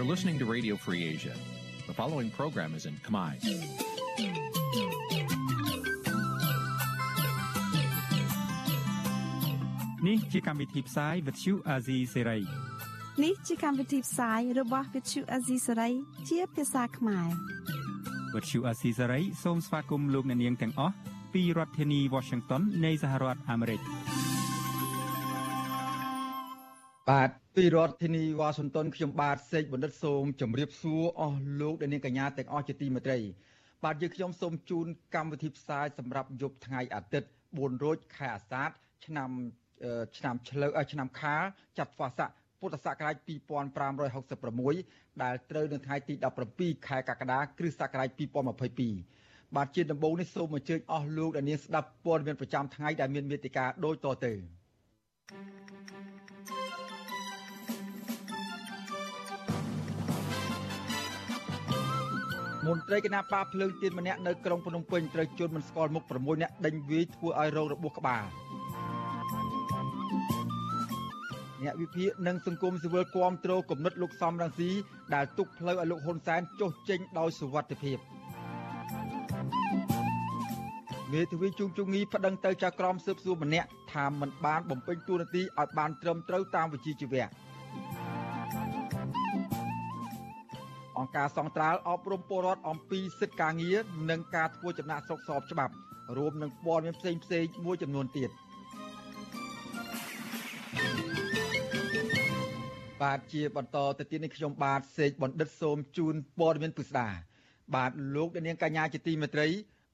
[0.00, 1.34] You're listening to Radio Free Asia.
[1.86, 3.32] The following program is in Khmer.
[10.04, 12.22] Nǐ chi càm bi tiệp xáy vệt chiu a zì sê
[13.24, 15.92] នេះជាកម្មវិធីផ្សាយរបស់ Vithu Azisari
[16.28, 17.28] ជាភាសាខ្មែរ
[18.34, 20.94] វត្តឈូអាស៊ីសេរីសូមស្វាគមន៍លោកអ្នកនាងទាំងអស់
[21.34, 23.80] ពីរដ្ឋធានី Washington នៃសហរដ្ឋអាមេរិក
[27.08, 33.19] បាទ ពីរដ្ឋធានីវ៉ាស៊ីនតោនខ្ញុំបាទសេកបណ្ឌិតសូមជម្រាបសួរអស់លោកអ្នកនាងកញ្ញាទាំងអស់ជាទីមេត្រី
[33.83, 38.69] បាទយើងខ្ញុំសូមជូនកម្មវិធីផ្សាយសម្រាប់យប់ថ្ងៃអាទិត្យ4រោចខែអាសាឍ
[39.05, 39.29] ឆ្នាំ
[40.17, 41.43] ឆ្នាំឆ្លូវឆ្នាំខាល
[41.79, 43.15] ចត្វាស័កពុទ្ធសករាជ
[44.43, 46.13] 2566ដែលត្រូវនៅថ្ងៃទី
[46.51, 48.09] 17ខែកក្កដាគ្រិស្តសករាជ
[48.87, 54.33] 2022បាទជាដំបូងនេះសូមអញ្ជើញអស់លោកអ្នកនាងស្ដាប់ព័ត៌មានប្រចាំថ្ងៃដែលមានមេតិការដូចតទៅ
[62.67, 68.23] មន្ត្រីគណៈបាភ្លើងទៀនម្នាក់នៅក្រុងភ្នំពេញត្រូវជន់មិនស្គាល់មុខ6នាក់ដេញវាយធ្វើឲ្យរងរបួសក្បាល
[71.63, 74.69] អ្នកវិភាគនិងសង្គមស៊ីវិលគាំទ្រគំនិតលោកសំរងស៊ី
[75.13, 77.97] ដែលទុកផ្លូវឲ្យលោកហ៊ុនសែនចុះចេញដោយសុវត្ថិភាព
[81.11, 87.25] មេធាវីជុងជុងងីប្តឹងទៅចៅក្រមស៊ើបសួរម្នាក់ថាមិនបានបំពេញតួនាទីឲ្យបានត្រឹមត្រូវតាមវិជ្ជាជីវៈ
[91.01, 93.77] អង្គការសង្ត្រាល់អប់រំពលរដ្ឋអំពីសិទ្ធិការងារ
[94.09, 95.73] និងការធ្វើចំណាក់ស្រុកស្របច្បាប់
[96.17, 98.29] រួមនឹងព័ត៌មានផ្សេងផ្សេងមួយចំនួនទៀត
[103.01, 107.07] បាទជាបន្តទៅទៀតនេះខ្ញុំបាទសេកបណ្ឌិតសូមជូនព័ត៌មានពិស្ដា
[107.75, 109.47] បាទលោកនាងកញ្ញាជាទីមេត្រី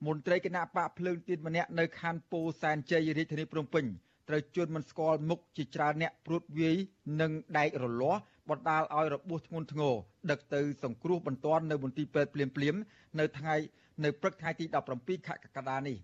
[0.05, 3.85] មន្ត្រីគណៈបកភ្លើងទៀនម្នាក់នៅខណ្ឌពោធិ៍សែនជ័យរាជធានីភ្នំពេញ
[4.29, 6.77] ត្រូវជន់មិនស្គាល់មុខជាច្រើនអ្នកព្រួតវាយ
[7.21, 9.95] និងដែករលាស់ បណ្ដាលឲ្យរបួសធ្ងន់ធ្ងរ
[10.31, 12.75] ដឹកទៅសង្គ្រោះបន្ទាន់នៅមន្ទីរពេទ្យភ្លាមភ្លាម
[13.19, 13.55] នៅថ្ងៃ
[14.03, 14.65] នៅព្រឹកថ្ងៃទី
[14.97, 15.97] 17ខែកក្កដានេះ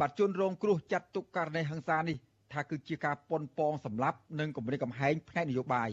[0.00, 2.16] បាទជនរងគ្រោះចាត់ទុកករណីហិង្សានេះ
[2.52, 5.90] ថាគឺជាការប៉ុនប៉ងសម្លាប់និងគម្រិតកំហែងផ្នែកនយោបាយ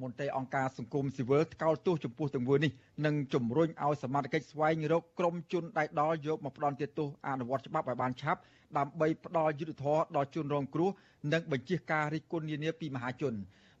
[0.00, 2.72] មន្ត្រីអង្គការសង្គមស៊ីវិលថ្កោលទោសចំពោះទង្វើនេះ
[3.06, 8.40] និងជំរុញឲ្យសមាជិកស្វែងរកក្រុមជនដៃដល់យកមកផ្ដន់ទោសអនុវត្តច្បាប់ឲ្យបានឆាប់
[8.78, 10.90] ដើម្បីផ្ដល់យុត្តិធម៌ដល់ជនរងគ្រោះ
[11.32, 13.34] និងបញ្ជាការរិះគន់នានាពីមហាជន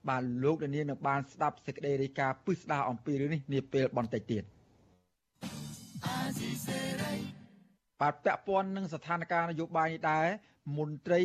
[0.08, 4.42] បាទលោកនាងនឹងបានស្ដាប់សេចក្តីរាយការណ៍ពិស្ដារអំពីរឿងនេះនាពេលបន្តិចទៀត
[8.00, 10.26] បាទពាក់ព័ន្ធនឹងស្ថានភាពនយោបាយនេះដែរ
[10.78, 11.20] មន្ត្រី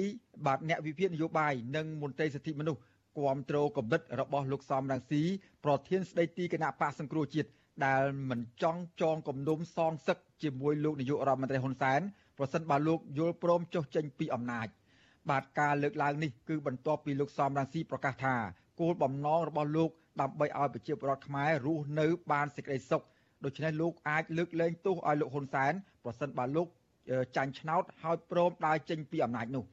[0.45, 2.81] បាទអ្នកវិភាគនយោបាយនិងមន្ត្រីសិទ្ធិមនុស្ស
[3.17, 5.23] គាំទ្រកំណត់របស់លោកសំរងស៊ី
[5.65, 7.49] ប្រធានស្ដីទីគណៈបកសង្គ្រោះជាតិ
[7.85, 12.01] ដែលមិនចង់ចងគំនុំសងសឹកជាមួយលោកនាយករដ្ឋមន្ត្រីហ៊ុនសែន
[12.37, 14.67] ប្រសិនបើលោកយល់ព្រមចុះចេញពីអំណាច
[15.29, 18.35] បាទការលើកឡើងនេះគឺបន្ទាប់ពីលោកសំរងស៊ីប្រកាសថា
[18.79, 19.89] គោលបំណងរបស់លោក
[20.21, 23.03] ដើម្បីឲ្យប្រជាពលរដ្ឋខ្មែររស់នៅបានសេចក្តីសុខ
[23.45, 25.73] ដូច្នេះលោកអាចលើកលែងទោសឲ្យលោកហ៊ុនសែន
[26.03, 26.67] ប្រសិនបើលោក
[27.37, 29.63] ចាញ់ឆ្នោតហើយព្រមដើរចេញពីអំណាចនោះ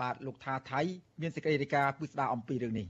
[0.00, 0.80] បាទលោកថាថៃ
[1.20, 2.86] មានសេចក្តីរាយការណ៍ពិស្ដារអំពីរឿងនេះ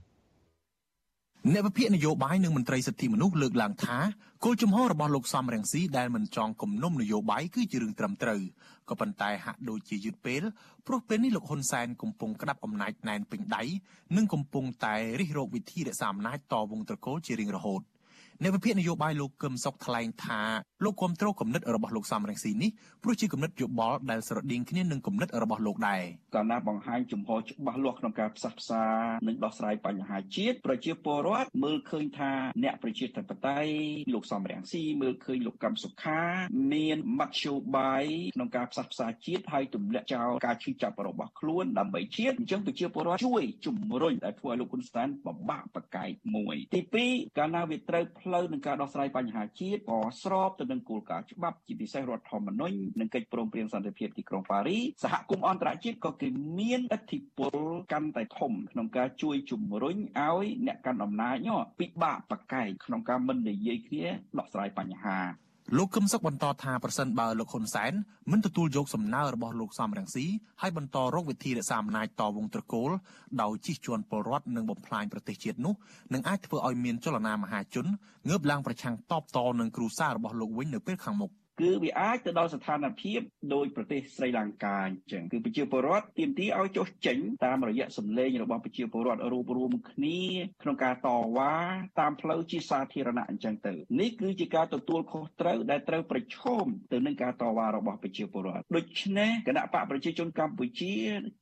[1.47, 3.97] អ្នកវិភាគនយោបាយនិងមន្ត្រីសិទ្ធិមនុស្សលើកឡើងថា
[4.45, 8.41] គោលជំហររបស់លោកសំរងស៊ីដែលមិនចង់គំនុំនយោបាយគឺជារឿងត្រឹមត្រូវ
[8.89, 10.43] ក៏ប៉ុន្តែហាក់ដូចជាយឺតពេល
[10.87, 13.63] ព្រោះពេលនេះលោកហ៊ុនសែនកំពុងក្តាប់អំណាចណែនពេញដៃ
[14.17, 17.83] និងកំពុងតែរិះរោបវិធីរក្សាអំណាចតវងត្រកូលជារៀងរហូត។
[18.43, 20.41] អ្នកវិភាគនយោបាយលោកកឹមសុខថ្លែងថា
[20.85, 22.71] លោកគ្រប់គ្រងគំនិតរបស់លោកសំរងស៊ីនេះ
[23.03, 26.03] ព្រោះជាគំនិតយោបល់ដែលស្រដៀងគ្នានឹងគំនិតរបស់លោកដែរ
[26.35, 28.85] កាលណាបង្ហាញចំហច្បាស់លាស់ក្នុងការផ្សះផ្សា
[29.27, 32.33] និងដោះស្រាយបញ្ហាជាតិប្រជាពលរដ្ឋមើលឃើញថា
[32.63, 33.71] អ្នកប្រជាធិបតេយ្យ
[34.15, 36.21] លោកសំរងស៊ីមើលឃើញលោកកឹមសុខា
[36.73, 38.05] មានមធ្យោបាយ
[38.37, 57.57] ក្នុងការផ្សះផ្សាជាតិហើយទម្លាក់ចោលការឈឺចាប់របស់ខ្លួនដើម្បីជាតិអញ្ចឹងប្រជាពលរដ្ឋជួយជំរុញដែលធ្វើឲ្យលោកហ៊ុនសែនបំបាក់បកែកមួយទី2កាលណាវាត្រូវផ្លូវនឹងការដោះស្រាយបញ្ហាជាតិក៏ស្របទៅនឹងគោលការណ៍ច្បាប់ជាពិសេសរដ្ឋធម្មនុញ្ញនិងកិច្ចព្រមព្រៀងសន្តិភាពទីក្រុងប៉ារីសហគមន៍អន្តរជាតិក៏គេមានឥទ្ធិពល
[57.93, 61.37] កាន់តែធំក្នុងការជួយជំរុញឲ្យអ្នកកាន់អំណាច
[61.79, 64.07] ពិបាកប្រកែកក្នុងការមិននិយាយគ្នា
[64.39, 65.19] ដោះស្រាយបញ្ហា
[65.77, 67.93] លោកកឹមសុខបន្តថាប្រសិនបើលោកហ៊ុនសែន
[68.33, 70.27] មិនទទួលយកសំណើរបស់លោកសំរងស៊ី
[70.61, 72.91] ហើយបន្តរកវិធីរក្សាអំណាចតវងត្រកូល
[73.43, 75.75] ដោយជិះជាន់ពលរដ្ឋនិងបំផ្លាញប្រទេសជាតិនោះ
[76.13, 77.87] នឹងអាចធ្វើឲ្យមានចលនាមហាជន
[78.29, 83.21] ងើបឡើងប្រឆាំងតបតនឹងគ្រូសាររបស់លោកវិញនៅពេលខាងមុខ គឺវាអាចទៅដល់ស្ថានភាព
[83.55, 90.21] ដោយប្រទេសស្រីលង្កាអញ្ចឹងគឺប្រជាពលរដ្ឋទាមទារឲ្យចុះចេញតាមរយៈសម្លេងរបស់ប្រជាពលរដ្ឋរួបរวมគ្នា
[90.63, 91.55] ក្នុងការតវ៉ា
[92.01, 100.95] តាមផ្លូវជាសាធារណៈអញ្ចឹងទៅនេះគឺជាការទទួលខុសត្រូវដែលត្រូវប្រឈមទៅនឹងការតវ៉ារបស់ប្រជាពលរដ្ឋដូច្នេះគណៈបកប្រជាជនកម្ពុជា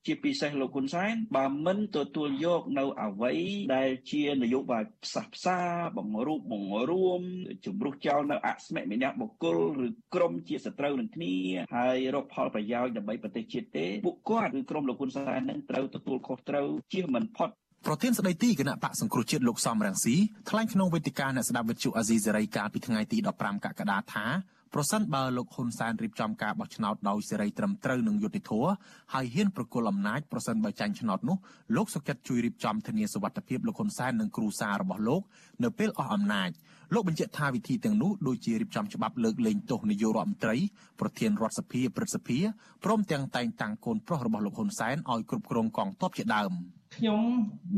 [0.07, 3.35] ជាពិសេសលោកហ៊ុនសែនបើមិនទទួលយកនៅអ្វី
[3.77, 5.59] ដែលជានយោបាយផ្សះផ្សា
[5.97, 7.21] បង្រួបបង្រួម
[7.67, 11.35] ជំរុះចោលនៅអស្មិមនៈបុគ្គលឬក្រុមជាសត្រូវនឹងគ្នា
[11.77, 17.51] ហើយរកផលប្រយោជន៍ដើម្បីប្រទេសជាតិទេពួកគាត់គឺក្រុមលោកហ៊ុនសែននឹងត្រូវទទួលខុសត្រូវជៀសមិនផុត
[17.87, 20.17] ប្រធានស្ដីទីគណៈបកសង្គ្រោះជាតិលោកសំរងស៊ី
[20.51, 24.27] ថ្លែងក្នុងវេទិកាអ្នកស្ដាប់វិទ្យុអាស៊ីសេរីកាលពីថ្ងៃទី15កក្កដាថា
[24.75, 28.71] ប្រសិនបើលោកហ៊ុនសែនរៀបចំការបោះឆ្នោតដោយសេរីត្រឹមត្រូវនិងយុត្តិធម៌
[29.15, 31.37] ហើយហ៊ានប្រគល់អំណាចប្រសិនបើចាញ់ឆ្នោតនោះ
[31.77, 35.23] លោកសុកចិត្តជួយរៀបចំធានាសុវត្ថិភាពលោកហ៊ុនសែននិងគ្រួសាររបស់លោក
[35.65, 36.51] នៅពេលអស់អំណាច
[36.95, 40.57] លោកបញ្ជាក់ថាវិធីទាំងនោះដូចជារៀបចំច្បាប់លើកលែងទោសនាយករដ្ឋមន្ត្រី
[41.01, 42.39] ប្រធានរដ្ឋសភាព្រឹទ្ធសភា
[42.85, 46.53] ព្រមទាំងតែងតាំងកូនប្រុសរបស់លោកហ៊ុនសែនឲ្យគ្រប់គ្រងកងទ័ពជាដើម
[46.97, 47.23] ខ្ញុំ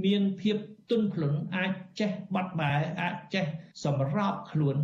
[0.04, 0.56] មានភាព
[0.90, 3.44] ទន់ភ្លន់អាចចេះបាត់បែអាចចេះ
[3.84, 4.76] សម្របខ្លួន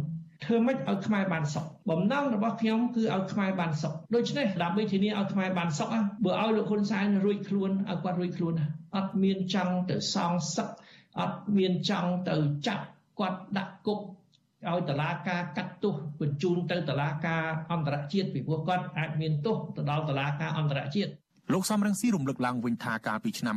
[0.44, 5.88] ធ្វើម៉េចឲ្យខ្មែរបានសុខបំណងរបស់ខ្ញុំគឺឲ្យខ្មែរបានសុខដូច្នេះដើម្បីធានាឲ្យខ្មែរបានសុខ
[6.25, 8.55] បើឲ្យលោកហ៊ុនសែនរួចខ្លួនឲ្យគាត់រួចខ្លួន
[8.96, 10.69] អត់មានចង់ទៅសងសឹក
[11.20, 12.37] អត់មានចង់ទៅ
[12.67, 12.85] ចាប់
[13.19, 14.00] គាត់ដាក់គុក
[14.69, 21.11] ឲ្យតឡាការកាត់ទោសបញ្ជូនទៅតឡាការអន្តរជាតិពីព្រោះគាត់អាចមានទោសទៅដល់តឡាការអន្តរជាតិ
[21.52, 23.56] លោកសំរងស៊ីរំលឹកឡើងវិញថាកាលពីឆ្នាំ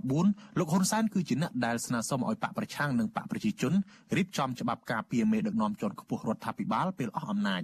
[0.00, 3.72] 2014លោកហ៊ុនសែនគឺជាអ្នកដែលស្នើសុំឲ្យបកប្រឆាំងនិងបកប្រជាជន
[4.16, 7.62] រៀបចំច្បាប់ការពារមេដឹកនាំជាន់ខ្ពស់រដ្ឋាភិបាលពេលអស់អំណាច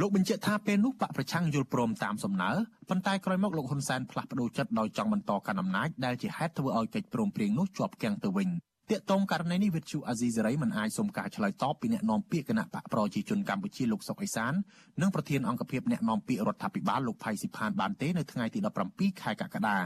[0.00, 2.50] លោកបញ្ជាក់ថាពេលនោះបកប្រឆាំងយល់ព្រមតាមសំណើ
[2.88, 8.48] ប៉ុន្តែក្រោយមកលោកហ៊ុនសែនផ្លាស់ប្តូរចិត្តដោយចង់បន្តកាន់អំណាចដែលជាហេតុធ្វើឲ្យកិច្ចព្រមព្រៀងនោះជាប់គាំងទៅវិញ
[8.90, 14.52] ទាក់ទងករណីនេះវិទ្យុអាស៊ីសេរីមិនអាចសុំការឆ្លើយតបពីអ្នកនាំពាក្យគណៈបកប្រជាជនកម្ពុជាលោកសុកអេសាន
[15.00, 18.58] និងប្រធានអង្គភិបអ្នកនាំពាក្យរដ្ឋាភិបាលលោកផៃស៊ីផានបានទេនៅថ្ងៃទី
[18.90, 19.78] 17ខែកក្កដា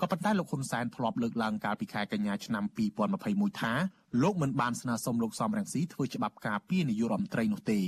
[0.00, 2.64] ក៏ប៉ុន្តែលោកហ៊ុនសែនធ្លាប់លើកឡើងកាលពីខែកញ្ញាឆ្នាំ
[3.12, 3.72] 2021ថា
[4.22, 7.80] លោកមិនបានស្នើសុំលោកសំរងស៊ីធ្វើច្បាប់ការពារនាយករដ្ឋមន្ត្រីនោះទេ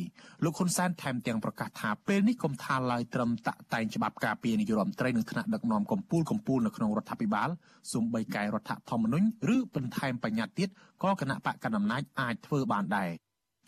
[0.45, 7.49] លោកហ៊ុនសែនថែមទាំងប្រកាសថាពេលនេះកុំថាឡើយត្រឹមតាក់តែងច្បាប់ការពារនាយករដ្ឋមន្ត្រីនឹងថ្នាក់ដឹកនាំកម្ពុជាកម្ពុជានៅក្នុងរដ្ឋាភិបាល
[7.93, 10.69] សូម្បីកែរដ្ឋធម្មនុញ្ញឬបន្ថែមបញ្ញត្តិទៀត
[11.03, 13.11] ក៏គណៈបកកណ្ដាលអំណាចអាចធ្វើបានដែរ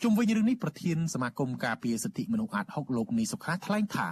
[0.03, 4.07] ជុំវិញរឿងនេះប្រធានសមាគមការពារសិទ្ធិមនុស្សអាត6លោកនីសុខាថ្លែងថា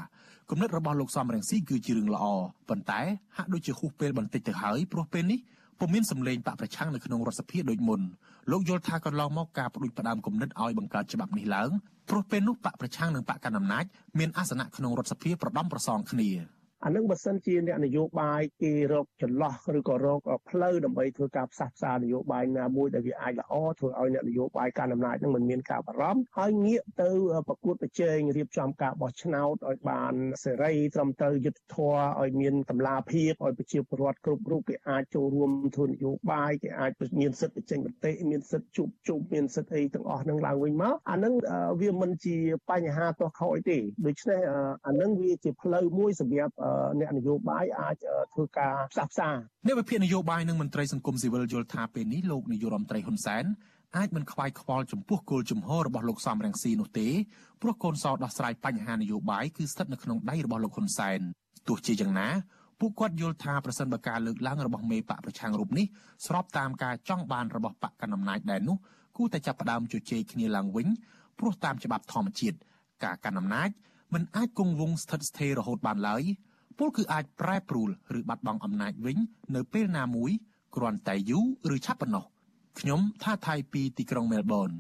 [0.50, 2.26] គំនិតរបស់លោកសំរងស៊ីគឺជារឿងល្អ
[2.70, 3.02] ប៉ុន្តែ
[3.38, 5.40] ហាក់ដូចជាហួសពេលបន្តិចទៅហើយព្រោះពេលនេះ
[5.80, 8.02] ពុំមានសម្លេងបកប្រឆាំងនៅក្នុងរដ្ឋសភាដូចមុន
[8.52, 11.70] លោកយល់ថាកន្លងមកការផ្ដួចផ្ដើមគំនិតឲ្យបង្កើតច្បាប់នេះឡើង
[12.10, 13.86] ព្រោះពេលនោះបកប្រឆាំងនិងបកកណ្ដាលអំណាច
[14.20, 16.30] មានអាសនៈក្នុងរដ្ឋសភាប្រដំប្រសងគ្នា
[16.86, 27.10] អានឹងបើសិនជាអ្នកនយោបាយគេរកចន្លោះឬក៏រកផ្លូវដើម្បីធ្វើការផ្សះផ្សានយោបាយណាមួយដែលវាអាចល្អធ្វើឲ្យអ្នកនយោបាយកាន់អំណាចនឹងមិនមានការបារម្ភហើយងាកទៅ
[27.48, 41.34] ប្រកួតប្រជែងរៀបចំការបោះឆ្នោតឲ្យបានសេរីត្រឹមត្រូវយុត្តិធម៌ឲ្យមានតម្លាភាពឲ្យប្រជាពលរដ្ឋគ្រប់រូបគេអាចចូលរួមធ្វើនយោបាយគេអាចមានសិទ្ធិបញ្ចេញមតិមានសិទ្ធិជួបជុំមានសិទ្ធិអីទាំងអស់នឹងឡើងវិញមកអានឹង
[41.82, 42.38] វាមិនជា
[42.70, 44.40] បញ្ហាទាស់ខ້ອយទេដូច្នេះ
[44.88, 46.54] អានឹងវាជាផ្លូវមួយសម្រាប់
[47.00, 47.96] អ្នកនយោបាយអាច
[48.34, 49.30] ធ្វើការផ្សះផ្សា
[49.66, 53.46] អ្នកវិភាគនយោបាយនិងមន្ត្រីសង្គមស៊ីវិលយល់ថាពេលនេះលោកនាយរដ្ឋមន្ត្រីហ៊ុនសែន
[53.98, 57.08] អាចមិនខ្វាយខ្វល់ចំពោះគោលជំហររបស់លោកសំរងស៊ីនោះទេ
[57.62, 61.20] ព្រោះកូនសោដោះស្រាយបញ្ហានយោបាយគឺស្ថិតនៅក្នុងដៃរបស់លោកហ៊ុនសែន
[61.68, 62.28] ទោះជាយ៉ាងណា
[62.80, 65.86] ពួកគាត់យល់ថាប្រសិនបើការលើកឡើងរបស់មេបកប្រឆាំងរូបនេះ
[66.26, 68.78] ស្របតាមការចង់បានរបស់បកកណ្ដាលអំណាចដែរនោះ
[69.18, 70.88] គួរតែចាប់ផ្ដើមជជែកគ្នាឡើងវិញ
[71.40, 72.58] ព្រោះតាមច្បាប់ធម្មជាតិ
[73.04, 73.70] ការកាន់អំណាច
[74.14, 76.24] មិនអាចគង់វង្សស្ថិតស្ថេររហូតបានឡើយ
[76.80, 79.18] ពលគឺអាចប្រែប្រួលឬបាត់បង់អំណាចវិញ
[79.56, 80.32] នៅពេលណាមួយ
[80.76, 82.26] គ្រាន់តែយូរឬឆាប់ប៉ុណ្ណោះ
[82.80, 84.72] ខ្ញុំថាថៃពីទីក្រុងមែលប៊ន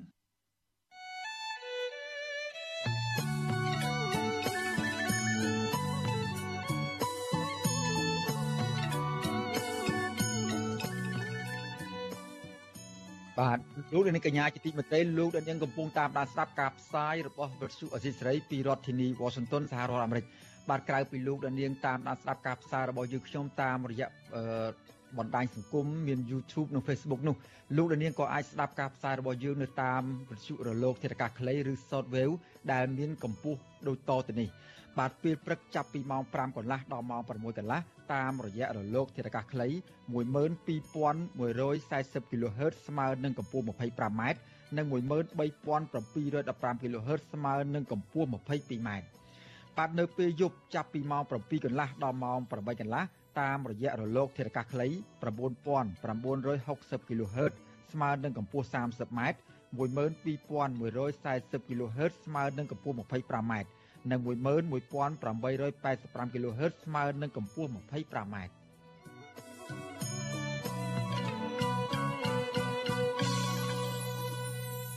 [13.39, 13.59] បាទ
[13.93, 20.25] លោកនាងកញ្ញាជាទីមេត្រីលោកនាងកំពុងតាមដានស្ដាប់ការផ្សាយរបស់វិទ្យុអសីសេរីពីរដ្ឋធានី Washington សហរដ្ឋអាមេរិក
[20.69, 24.07] បាទក្រៅពីលោកដានៀងតាមដានស្ដាប់ការផ្សាយរបស់យើងខ្ញុំតាមរយៈ
[25.17, 27.35] បណ្ដាញសង្គមមាន YouTube និង Facebook នោះ
[27.77, 32.35] លោកដានៀងក៏អាចស្ដាប់ការផ្សាយរបស់យើងនៅតាមវិទ្យុរលកធាតុអាកាសខ្លីឬ Shortwave
[32.71, 34.49] ដែលមានកម្ពស់ដូចតទៅនេះ
[34.99, 37.31] បាទពេលព្រឹកចាប់ពីម៉ោង5កន្លះដល់ម៉ោង6ក
[37.65, 37.79] ន្លះ
[38.13, 39.67] តាមរយៈរលកធាតុអាកាសខ្លី
[40.13, 44.21] 12140 kHz ស្មើនឹងកម្ពស់ 25m
[44.77, 48.89] និង13715 kHz ស្មើនឹងកម្ពស់ 22m
[49.79, 53.03] បាទនៅពេលយប់ចាប់ពីម៉ោង7កន្លះដល់ម៉ោង8កន្លះ
[53.39, 54.87] តាមរយៈរលកធាតុអាកាសខ្លី
[55.23, 57.53] 9960 kHz
[57.91, 59.19] ស្មើនឹងកម្ពស់ 30m
[59.77, 63.53] 12140 kHz ស្មើនឹងកម្ពស់ 25m
[64.11, 68.35] និង11885 kHz ស្មើនឹងកម្ពស់ 25m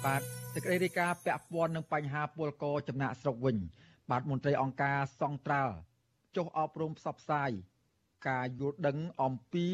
[0.05, 0.23] បាទ
[0.55, 3.59] សេចក្តីរាយការណ៍ពាក់ព័ន្ធនឹងបញ្ហាពលករចំណាក់ស្រុកវិញ
[4.13, 5.75] បាទមន្ត្រីអង្គការសង្ត្រាល់
[6.37, 7.51] ចុះអប់រំផ្សព្វផ្សាយ
[8.29, 9.67] ការយល់ដឹងអំពី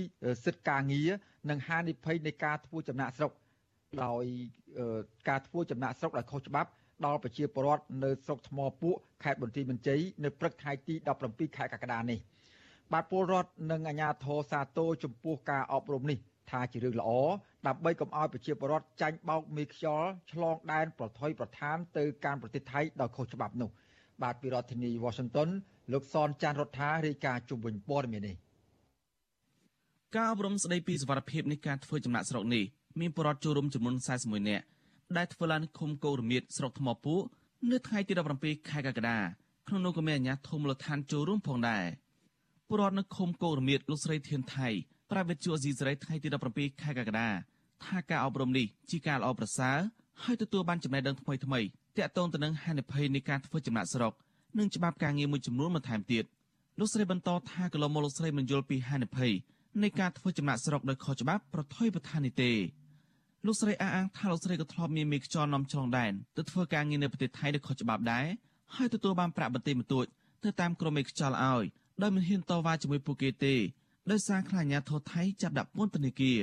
[0.45, 1.11] សិទ្ធិការងារ
[1.51, 3.33] និងហានិភ័យនៃការធ្វើចំណាក់ស្រុក
[4.05, 4.25] ដោយ
[5.29, 6.71] ការធ្វើចំណាក់ស្រុកដោយខុសច្បាប់
[7.07, 10.95] ដល់ប្រជាពលរដ្ឋនៅស្រុកថ្មពួកខេត្តបន្ទាយមានជ័យនៅព្រឹកថ្ងៃទី
[11.27, 12.19] 17ខែកក្កដានេះ
[12.93, 16.19] បាទពលរដ្ឋនិងអាជ្ញាធរសាទរចំពោះការអប់រំនេះ
[16.51, 17.11] ថាជារឿងល្អ
[17.67, 23.71] ដើម្បីកុំឲ្យប្រជាពលរដ្ឋចាញ់បោកមេខ្យល់ឆ្លងដែនប្រថុយប្រឋានទៅកាន់ប្រទេសថៃដោយខុសច្បាប់នោះ
[24.23, 25.49] បាទពីរដ្ឋធានី Washington
[25.93, 28.37] លោកសនចាន់រដ្ឋារាយការណ៍ជុំវិញព័ត៌មាននេះ
[30.15, 32.65] ការអប់រំស្ដីពីសវត្ថភាពនៃការធ្វើចំណាក់ស្រុកនេះ
[33.01, 34.65] មានបរិវត្តចូលរួមចំនួន41នាក់
[35.17, 37.23] ដែលធ្វើឡើងនៅឃុំកោរមៀតស្រុកថ្មពួក
[37.71, 39.19] នៅថ្ងៃទី17ខែកក្កដា
[39.69, 41.85] ក្នុងនោះក៏មានអាជ្ញាធរមូលដ្ឋានចូលរួមផងដែរ
[42.71, 44.69] បរិវត្តនៅឃុំកោរមៀតលោកស្រីធានថៃ
[45.11, 47.29] ប្រាវិទ្យាអេស៊ីសរ៉ៃថ្ងៃទី17ខែកក្កដា
[47.85, 49.79] ថាការអប់រំនេះជាការល្អប្រសើរ
[50.23, 51.61] ហើយទទួលបានចំណេះដឹងថ្មីថ្មី
[51.99, 54.13] ទាក់ទងទៅនឹងហានិភ័យនៃការធ្វើចំណាក់ស្រុក
[54.59, 56.25] និងច្បាប់ការងារមួយចំនួនបន្ថែមទៀត
[56.79, 59.33] លោកស្រីបន្តថាកន្លងមកលោកស្រីមិនយល់ពីហានិភ័យ
[59.83, 62.53] នៃការធ្វើចំណាក់ស្រុកដោយខុសច្បាប់ប្រថុយប្រឋាននេះទេ
[63.47, 68.27] លោកស្រីអះអាងថាលោកស្រីក៏ធ្លាប់មានមេខ្យល់នាំឆ្លងដែនទៅធ្វើការងារនៅប្រទេសថៃដោយខុសច្បាប់ដែរ
[68.75, 70.07] ហើយទទួលបានប្រាក់បន្តិចបន្តួច
[70.45, 71.65] ទៅតាមក្រុមមេខ្យល់ឲ្យ
[72.03, 73.55] ដោយមិនហ៊ានតវ៉ាជាមួយពួកគេទេ
[74.11, 76.41] ដោយសារខ្លាចអាញាធរថៃចាប់ដាក់ពន្ធនាគារ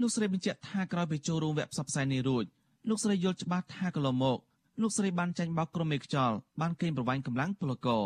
[0.00, 2.44] លោកស្រីបញ្ជាក់ថាក្រោយពីចូលរួមវគ្គផ្សព្វផ្សាយនេះរួច
[2.88, 4.38] លោកស្រីយល់ច្បាស់ថាកន្លងមក
[4.80, 8.04] លោកស្រីបានចាញ់បោកក្រុមមេខ្យល់បានកេងប្រវ័ញ្ចកម្លាំងពលករ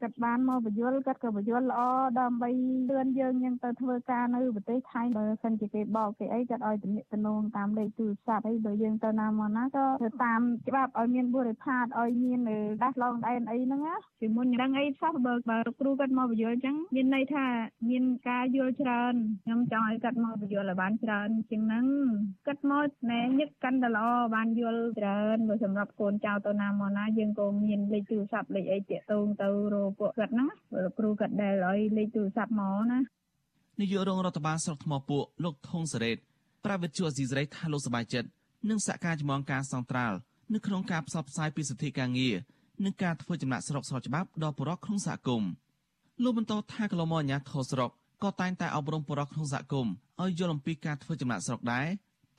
[0.00, 1.80] គាត់បានមកបញ្យលគាត់ក៏បញ្យលល្អ
[2.20, 2.50] ដើម្បី
[2.90, 12.40] លឿនយើងយើងទៅធ្វើការនៅប្រទេសថៃបើសិនជាគេបោកគេអីគាត់ឲ្យទំនាក់ទំនងតាមលេខទូរស័ព្ទអីបើយើងទៅណាមកណាក៏ទៅតាមច្បាប់ឲ្យមានបុរិផាតឲ្យមាន
[12.82, 17.46] ដាស់ឡងដែនអីហ្នឹងណាពីមុនដឹងអីសោះបើបើគ្រូគាត់មកបញ្យលអញ្ចឹងមានន័យថា
[17.90, 21.86] មានការយល់ច្រើនខ្ញុំចង់ឲ្យគាត់មកបញ្យលឲ្យបានច្រើនជាងហ្នឹង
[22.46, 30.47] គាត់មកណែញឹកកាន់តែល្អបានយល់ច្រើនបើសម្រាប់កូនចៅទៅណាមកណាយើងក៏មានលេខទូរស័ព្ទលេខអីតាក់ទងទៅរពួកគាត់ហ្នឹង
[30.83, 32.99] លោកគ្រូគាត់ដែលឲ្យលេខទូរស័ព្ទមកណា
[33.79, 36.17] នាយករងរដ្ឋបាលស្រុកថ្មពួកលោកថងសេរីត
[36.65, 38.27] ប្រាវិទ្យាអេស៊ីសរ៉ៃថាលោកសบายចិត្ត
[38.69, 40.17] នឹងសហការជាមួយអង្គការសង្ត្រាល់
[40.53, 42.35] នៅក្នុងការផ្សព្វផ្សាយពីសិទ្ធិការងារ
[42.85, 45.49] និងការធ្វើចំណាក់ស្រុកស្របច្បាប់ដល់ប្រជាជនក្នុងសហគមន៍
[46.23, 47.91] លោកបន្តថាកន្លងមកអាញាធរស្រុក
[48.23, 51.87] ក៏តែងតែអប់រំប្រជាជនក្នុងសហគមន៍ឲ្យយល់អំពីការធ្វើចំណាក់ស្រុកដែរ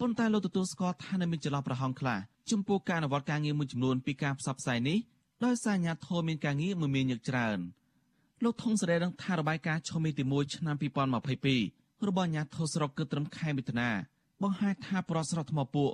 [0.00, 2.18] ប៉ុន្តែលោកទទួលស្គាល់ថានៅមានចន្លោះប្រហោងខ្លះ
[2.50, 4.98] ចំពោះការអនុវត្តការងារមួយចំនួនពីការផ្សព្វផ្សាយនេះ
[5.45, 7.59] ដោយសារអាញាធរមានការងារមួយមានញឹកច្រើន
[8.43, 10.75] លោកថងសេរីដឹងថារបាយការណ៍ឈុំទី1ឆ្នាំ
[11.41, 13.89] 2022របស់អាញាធរស្រុកគឺត្រឹមខែមិថុនា
[14.43, 15.91] បង្ហាញថាប្រស្រុកថ្មពួក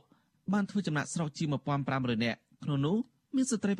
[0.53, 1.47] បានធ្វើចំណាក់ស្រុកជាង
[1.85, 2.97] 1500នាក់ក្នុងនោះ
[3.35, 3.71] មានស្ត្រី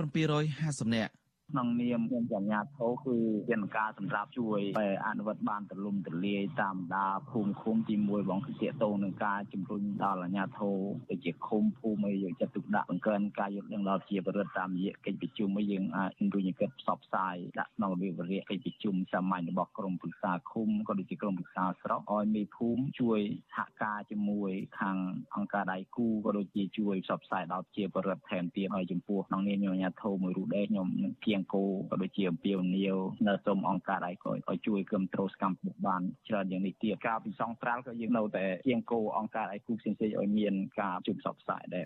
[0.44, 1.12] 750នាក់
[1.54, 3.16] ក្នុងនាមខ្ញុំជាអាជ្ញាធរគឺ
[3.52, 4.60] យន្តការសម្រាប់ជួយ
[5.08, 10.78] អនុវត្តបានទលំទលាយតាមដាភូមិឃុំទី1បងគឺតាកតងនឹងការជំរុញដល់អាជ្ញាធរ
[11.10, 23.20] ទៅជាឃុំភូមិឲ្យយកចិត្តទុកដាក់បង្កើនការយល់ដឹងដល់ជាបរិវត្តតាមរយៈកិច្ចប្រជុំឲ្យយើងអាចជំរុញឲ្យគាត់ផ្សព្វផ្សាយដាក់ក្នុងរបៀបវរៈកិច្ចប្រជុំសាមញ្ញរបស់ក្រមប្រឹក្សាឃុំក៏ដូចជាក្រមប្រឹក្សាស្រុកឲ្យមេភូមិជួយ
[23.56, 24.98] សហការជាមួយខាង
[25.36, 32.98] អង្គការដៃគូក៏ដូចជាជួយផ្សព្វផ្សាយដល់ជាបរិវត្តថែមទៀតហើយចំពោះក្នុងនាមអាជ្ញាធរមួយរូបដែរខ្ញុំនឹងគៀងគោក៏ដូចជាអំពាវនាវ
[33.28, 41.86] នៅសូមអង្គការដៃគូឲ្យជួយគ្រប់គ្រងសកម្មភាពបានច្រើនយ៉ាងនេះទៀតការពីសង្ត្រាល់ក៏យើងនៅតែគៀងគោអង្គការដៃគូផ្សេងៗឲ្យមានការជួបផ្សព្វផ្សាយដែរ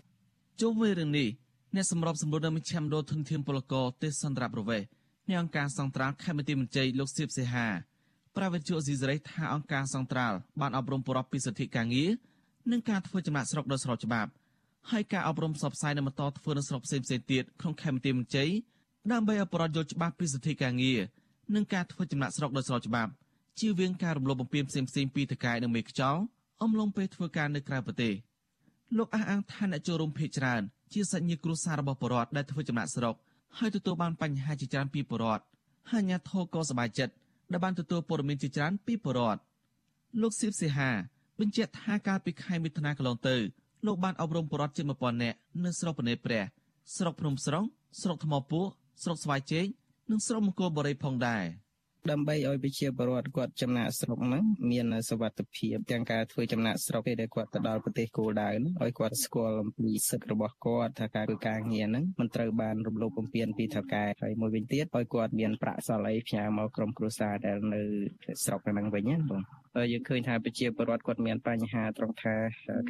[0.62, 1.30] ជុំវិញរឿងនេះ
[1.76, 4.82] អ្នកសម្របសម្រួលនៅមជ្ឈមណ្ឌលធនធានពលករទេសន្តរប្រវេស
[5.30, 7.68] នៃអង្គការសង្ត្រាល់ខេមរៈមន្ត្រីលោកសៀបសេហា
[8.36, 12.12] ប្រាវិទ្យាអេស៊ីសរ៉ៃថាអង្គការសង្ត្រាល់បានអប់រំបរិបពីសិទ្ធិការងារ
[12.72, 14.32] និងការធ្វើចំណាក់ស្រុកដោយស្របច្បាប់
[14.92, 18.46] ហើយការអប់រំផ្សព្វផ្សាយនៅបន្តធ្វើនៅស្រុកផ្សេងៗទៀតក្នុងខេមរៈមន្ត្រី
[19.12, 21.00] ដើម្បីឲ្យប្រជាជនយល់ច្បាស់ពីសិទ្ធិការងារ
[21.56, 23.12] និងការធ្វើចំណាក់ស្រុកដោយស្របច្បាប់
[23.60, 26.22] ជៀសវាងការរំលោភបំពានផ្សេងៗពីតកាយនិងមេខ្យល់
[26.64, 28.14] អំឡុងពេលធ្វើការនៅក្រៅប្រទេស
[28.98, 30.62] លោកអះអាងថាអ្នកចូលរួមភេកច្រើន
[30.94, 33.16] ជាសាច់ញាតិគ្រួសាររបស់ប្រជាពលរដ្ឋដែលធ្វើចំណាក់ស្រុក
[33.58, 35.44] ហើយទទួលបានបញ្ហាជាច្រើនពីប្រជាពលរដ្ឋ
[35.92, 37.14] ហើយអាញាធរក៏សប្បាយចិត្ត
[37.52, 39.42] ដែលបានទទួលព័ត៌មានជាច្រើនពីប្រជាពលរដ្ឋ
[40.22, 40.90] លោកសៀបសេហា
[41.40, 43.36] បញ្ជាក់ថាកាលពីខែមិថុនាកន្លងទៅ
[43.86, 46.44] លោកបានអប់រំប្រជាពលរដ្ឋជាង1000នាក់នៅស្រុកបនេព្រះ
[46.96, 47.64] ស្រុកភ្នំស្រុង
[48.02, 48.70] ស្រុកថ្មពួក
[49.04, 49.68] ស្រុកស្វាយជែក
[50.12, 51.46] និងស្រុកមង្គលបុរីផងដែរ
[52.12, 67.82] ដើម្បីឲ្យប្រជាពលរដ្ឋគាត់ចំណាក់ស្រុកហ្នឹងមានសវត្ថភាពទាំងការធ្វើចំណាក់ស្រុកពេលដែលគាត់ទៅដល់ប្រទេសគោលដៅហ្នឹងឲ្យគាត់ស្គាល់អំពីសិទ្ធិរបស់គាត់ថាការធ្វើការងារហ្នឹងមិនត្រូវបានរំលោភបំពានពីថៅកែហើយមួយវិញទៀតឲ្យគាត់មានប្រាក់សល់អីផ្ញើមកក្រុមគ្រួសារដែលនៅ
[68.44, 69.42] ស្រុកហ្នឹងវិញណាបង
[69.92, 72.36] យើងឃើញថាប្រជាពលរដ្ឋគាត់មានបញ្ហាត្រង់ថា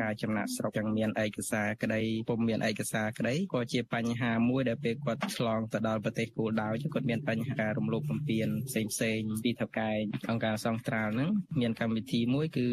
[0.02, 9.92] ការចំណាក់ស្រុកទាំងមានឯកសារក្តីពុំមានឯកសារក្តីក៏ជាបញ្ហាមួយដែលពេលគាត់ឆ្លងទៅដល់ប្រទេសគោលដៅគាត់មានបញ្ហារំលោភបំពានផ្សេងផ្សេងពីថកែ
[10.30, 12.68] អង្គការសង្ត្រាល់ហ្នឹងមានកម្មវិធីមួយគឺ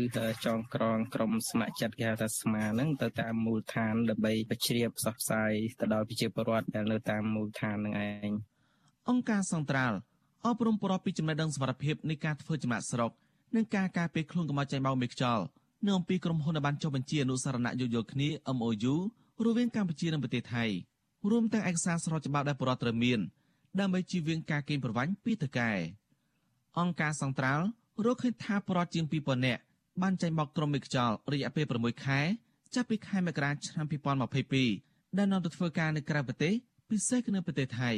[0.46, 8.30] ចងក្រងក្រុមស្ម័គ្រចិត្តគេហៅថាស្មាហ្នឹងទៅតាមមូលដ្ឋានដើម្បីបញ្ជ្រាបផ្សព្វផ្សាយទៅដល់ប្រជាពលរដ្ឋដែលនៅតាមមូលដ្ឋានហ្នឹងឯង
[9.10, 9.96] អង្គការសង្ត្រាល់
[10.46, 13.12] អប់រំប្រពៃពីចំណេះដឹងសមត្ថភាពនៃការធ្វើចំណាក់ស្រុក
[13.54, 15.44] និងការការពារខ្លួនកុំឲ្យចាញ់បោកមេខ្យល់
[15.86, 18.94] នៅអំពីក្រុមហ៊ុនបានចុះបញ្ជីអនុសារណៈយោយល់គ្នា MOU
[19.44, 20.64] រវាងកម្ពុជានិងប្រទេសថៃ
[21.30, 23.20] រួមទាំងឯកសារស្របច្បាប់ដែលបរដ្ឋត្រូវមាន
[23.80, 25.72] ដើម្បីជៀសវាងការកេងប្រវ័ញ្ចពីតកែ
[26.78, 27.64] អង្គការសង្ត្រាល់
[28.04, 29.62] រកឃើញថាបរដ្ឋជាង2000នាក់
[30.02, 32.20] បានចាញ់បោកក្រុមមេខ្យល់រយៈពេល6ខែ
[32.74, 33.86] ចាប់ពីខែមករាឆ្នាំ
[34.50, 36.54] 2022ដែលនាំទៅធ្វើការនៅក្រៅប្រទេស
[36.90, 37.90] ពិសេសគឺនៅប្រទេសថៃ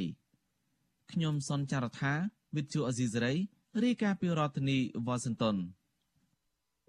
[1.13, 2.13] ខ្ញុំសនចាររថា
[2.57, 3.35] វិទ្យុអេស៊ីសេរី
[3.85, 5.57] រាយការណ៍ពីរដ្ឋធានីវ៉ាស៊ីនតោន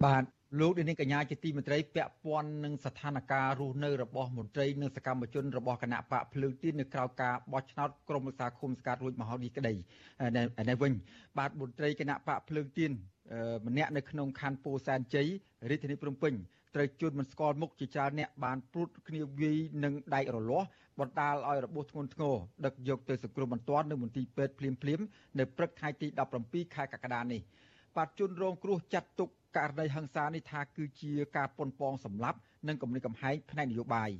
[0.06, 0.24] បាទ
[0.60, 9.74] លោកនាងកញ្ញាជាទីមេត្រីពាក់ព័ន្ធនឹងស្ថានភាពរស់នៅរបស់មន្ត្រីនិងសកម្មជនរបស់គណៈបកភ្លើងទីននៅក្រៅការបោះឆ្នោតក្រុមប្រឹក្សាឃុំស្កាត់រួចមកហើយនេះក្តី
[10.70, 10.94] នេះវិញ
[11.38, 12.91] បាទមន្ត្រីគណៈបកភ្លើងទីន
[13.67, 15.27] ម្នាក់នៅក្នុងខណ្ឌពោធិ៍សែនជ័យ
[15.70, 16.34] រាជធានីភ្នំពេញ
[16.75, 20.67] ត្រូវជួនមិនស្គាល់មុខជាច្រើនអ្នកបានព្រួតគ្នាវាយនឹងដែករលាស់
[21.00, 22.36] បណ្ដាលឲ្យរបួសធ្ងន់ធ្ងរ
[22.66, 25.00] ដឹកយកទៅសង្គ្រោះបន្ទាន់នៅមន្ទីរពេទ្យភ្លាមភ្លាម
[25.39, 26.08] នៅព្រឹកថ្ងៃទី
[26.42, 27.42] 17ខែកក្កដានេះ
[27.98, 32.38] បាទជនរងគ្រោះចាត់ទុកករណីហិង្សានេះថាគឺជាការប៉ុនប៉ងសម្លាប់
[32.68, 34.12] និងគំរាមកំហែងផ្នែកនយោបាយ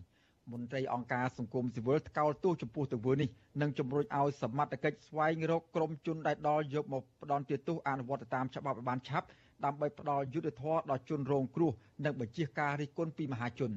[0.54, 3.30] មន្ត្រីអង្គការសង្គមស៊ីវិលថ្កោលទោសចំពោះទង្វើនេះ
[3.62, 9.28] និងជំរុញឲ្យសមត្ថកិច្ចស្វែងរកក្រុមជនដែលដល់យកមកផ្ដន់ទោសអនុវត្តតាមច្បាប់ឲ្យបានឆាប់
[9.66, 11.72] ដើម្បីផ្ដល់យុត្តិធម៌ដល់ជនរងគ្រោះ
[12.06, 13.72] និងបញ្ជាការរិះគន់ពីមហាជន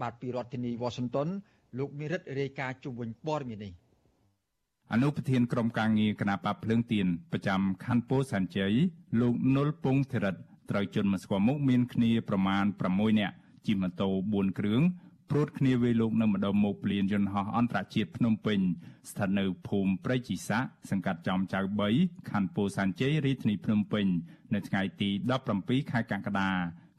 [0.00, 1.28] បាទពីរដ្ឋធានី Washington
[1.78, 3.72] លោកមេរិតរាយការណ៍ជុំវិញព័ត៌មាននេះ
[4.92, 8.72] អនុប្រធានក្រុមការងារគណៈបកភ្លើងទៀនប្រចាំខណ្ឌពោធិ៍សែនជ័យ
[9.20, 10.36] លោកនុលពងធិរិត
[10.70, 13.34] ត្រូវជន់មកស្គាល់មុខមានគ្នាប្រមាណ6នាក់
[13.66, 14.82] ជិះម៉ូតូ4គ្រឿង
[15.30, 18.60] ព្រួតគ្នាវេលោកនៅម្ដុំមុខព្លានយន្តហោះអន្តរជាតិភ្នំពេញ
[19.10, 20.58] ស្ថិតនៅភូមិព្រៃជីសា
[20.90, 21.60] សង្កាត់ចំចៅ
[21.94, 24.06] 3ខណ្ឌពោធិ៍សែនជ័យរាជធានីភ្នំពេញ
[24.54, 25.10] នៅថ្ងៃទី
[25.50, 26.50] 17ខែកក្កដា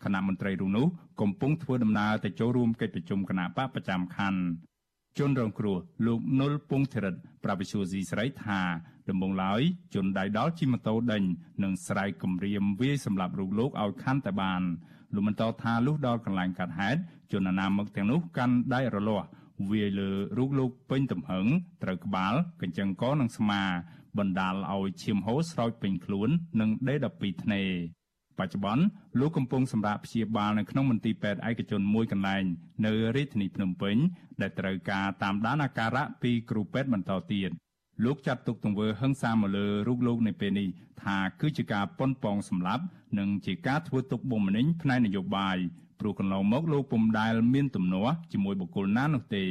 [0.08, 0.86] គណៈមន្ត្រីរូនោះ
[1.22, 4.42] កំពុងធ្វើដំណើរទៅចូលរួមកិច្ចប្រជុំគណៈបកប្រចាំខណ្ឌ
[5.18, 8.60] ជនរងគ្រោះលោកនុលពងធិរិតប្រវិសុយស៊ីស្រីថា
[9.10, 9.62] ដំបងឡើយ
[9.96, 11.24] ជនដៃដល់ជិះម៉ូតូដេញ
[11.64, 14.62] និងស្រែកគំរាមវាយសម្លាប់រូបលោកឲ្យខាន់តែបាន
[15.14, 17.00] លោកបន្តថាលុះដល់កន្លែងកាត់ហេតុ
[17.32, 19.28] ជនអនាមិកទាំងនោះកាន់ដៃរលាស់
[19.72, 21.46] វាយលើរូបលោកពេញទំហឹង
[21.84, 23.62] ត្រូវក្បាលកញ្ចឹងកនិងស្មា
[24.18, 27.64] បណ្ដាលឲ្យឈាមហូរស្រោចពេញខ្លួន និងដេ12ធ្នេ
[28.40, 28.84] បច្ចុប្បន្ន
[29.20, 32.44] លោកកំពុងសម្រាកព្យាបាលនៅក្នុងមន្ទីរពេទ្យឯកជនមួយកន្លែង
[32.86, 33.96] នៅរាជធានីភ្នំពេញ
[34.42, 37.50] ដែលត្រូវការតាមដានអាការៈពីគ្រូពេទ្យបន្តទៀត
[38.06, 40.68] លោកចាត់ទុកទង្វើហិង្សាមកលើរូបលោកនៅពេលនេះ
[41.04, 42.84] ថាគឺជាការប៉ុនប៉ងសម្លាប់
[43.20, 45.58] និងជាការធ្វើទុកបុកម្នេញផ្នែកនយោបាយ
[46.00, 49.46] ព្រោះកន្លងមកលោកពុំដែលមានទំនាស់ជាមួយបុគ្គលណានោះទេ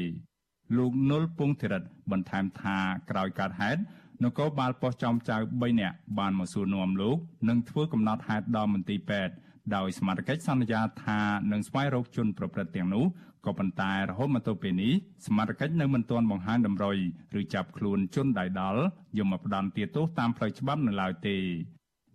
[0.76, 2.78] លោកនុលពងធិរិតបន្ថែមថា
[3.10, 3.80] ក្រោយកើតហេតុ
[4.24, 7.16] នគរបាលប៉ុស្តិ៍ចំចៅ3នាក់បានមកសួរនាំលោក
[7.48, 9.34] និងធ្វើកំណត់ហេតុដល់មន្ទីរពេទ្យ
[9.76, 11.20] ដោយសមាជិកសន្យាថា
[11.52, 13.04] នឹងស្វែងរកជនប្រព្រឹត្តទាំងនោះ
[13.46, 14.92] ក៏ប៉ុន្តែរហូតមកទល់ពេលនេះ
[15.26, 16.96] សមាជិកនៅមិនទាន់បង្ហាញតម្រុយ
[17.40, 18.82] ឬចាប់ខ្លួនជនដៃដល់
[19.18, 21.36] យកមកផ្ដន្ទាទោសតាមផ្លូវច្បាប់នៅឡើយទេ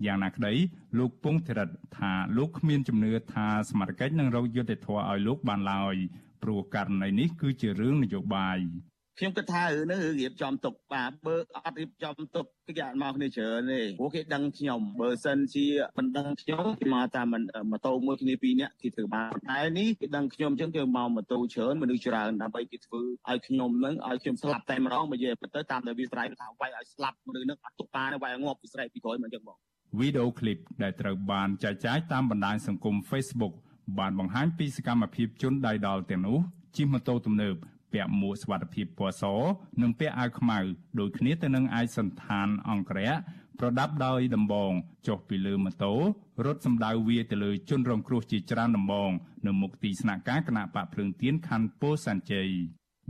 [0.05, 0.53] យ៉ាងណាក្តី
[0.97, 5.95] លោកពងធរិតថាលោកគ្មានជំនឿថាសមាជិកនឹងរកយុត្តិធម៌ឲ្យលោកបានឡើយ
[6.43, 8.59] ព្រោះករណីនេះគឺជារឿងនយោបាយ
[9.21, 15.65] ខ្ញុំគិតថារឿងនេះរឿងរៀបចំទុកបាទបើអត់រៀបចំទុកគេអាចមកគ្នាច្រើនទេព្រោះគេដឹងខ្ញុំបើសិនជា
[15.97, 29.57] មិនដឹងខ្ញុំគេមកតែមិនម៉ូតូមួយគ្នាពីរនាក់គេធ្វើបានតែនេះគេដឹងខ្ញុំអញ្ចឹងគេមកម៉ូតូច្រើនមនុស្សច្រើនដើម្បីគេធ្វើឲ្យខ្ញុំនឹងឲ្យខ្ញុំស្លាប់តែម្ដងបើនិយាយទៅតាមតែវាស្រ័យថាវាយឲ្យស្លាប់មនុស្សនឹងអត់ទុកបានវាយងាប់ពីស្រ័យពីក្រោយមកអញ្ចឹងបង
[29.99, 33.53] វីដេអូឃ្លីបដែលត្រូវបានចែកចាយតាមបណ្ដាញសង្គម Facebook
[33.99, 36.39] បានបង្ហាញពីសកម្មភាពជនដៃដល់ទាំងនោះ
[36.75, 37.57] ជិះម៉ូតូទំនើប
[37.93, 39.23] ពាក់មួកសុវត្ថិភាពពណ៌ស
[39.81, 40.57] និងពាក់អាវខ្មៅ
[40.99, 43.13] ដូចគ្នាទៅនឹងឯកសន្តានអង្គរៈ
[43.59, 44.71] ប្រដាប់ដោយដំបង
[45.07, 45.93] ចុះពីលើម៉ូតូ
[46.45, 49.11] រត់សម្ដៅវាទៅលើជនរងគ្រោះជាច្រើនដំបង
[49.47, 52.49] នៅមុខទីស្នាក់ការគណៈបកភ្លើងទៀនខណ្ឌពោធិ៍សែនជ័យ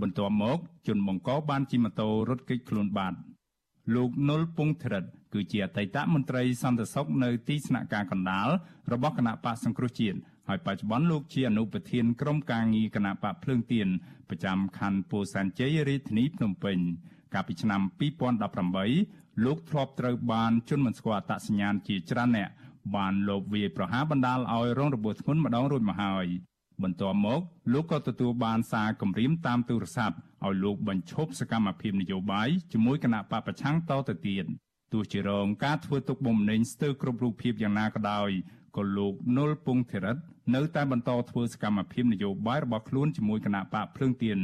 [0.02, 3.18] បន្ទាប់មក ជនបង្កបានជិះម៉ូតូរត់គេចខ្លួនបាត់
[3.96, 8.48] លោកនុលពងធរិតគឺជាអតីតមន្ត្រីសន្តិសុខនៅទីស្នាក់ការកណ្ដាល
[8.92, 10.18] របស់គណៈបកសង្គ្រោះជាតិ
[10.52, 13.88] ហើយបច្ចុប្បន្នលោកជាអនុប្រធានក្រុមការងារគណៈបកភ្លើងទៀន
[14.30, 16.78] ប្រចាំខណ្ឌពោធិ៍សែនជ័យរាជធានីភ្នំពេញ
[17.34, 17.82] កាលពីឆ្នាំ
[18.62, 22.50] 2018លោកធ្លាប់ត្រូវបានជន់មិនស្គាល់អត្តសញ្ញាណជាច្រើនអ្នក
[22.96, 26.28] បានលបវាយប្រហារបណ្ដាលឲ្យរងរបួសធ្ងន់ម្ដងរួចមកហើយ
[26.84, 27.42] បន្ទាប់មក
[27.74, 34.46] លោកក៏ទទួលបានសារគម្រាមតាមទូរស័ព្ទឲ្យលោកបញ្ឈប់សកម្មភាពនយោបាយជាមួយគណៈបកប្រឆាំងតទៅទៀត
[34.94, 38.30] ទោះជារងការធ្វើទុកបុកម្នេញស្ទើរគ្រប់រូបភាពយ៉ាងណាក៏ដោយ
[38.78, 40.18] ក៏លោកនុលពងធិរិត
[40.55, 44.39] នៅតែបន្តធ្វើសកម្មភាពនយោបាយរបស់ខ្លួនជាមួយគណៈបកភ្លើងទៀន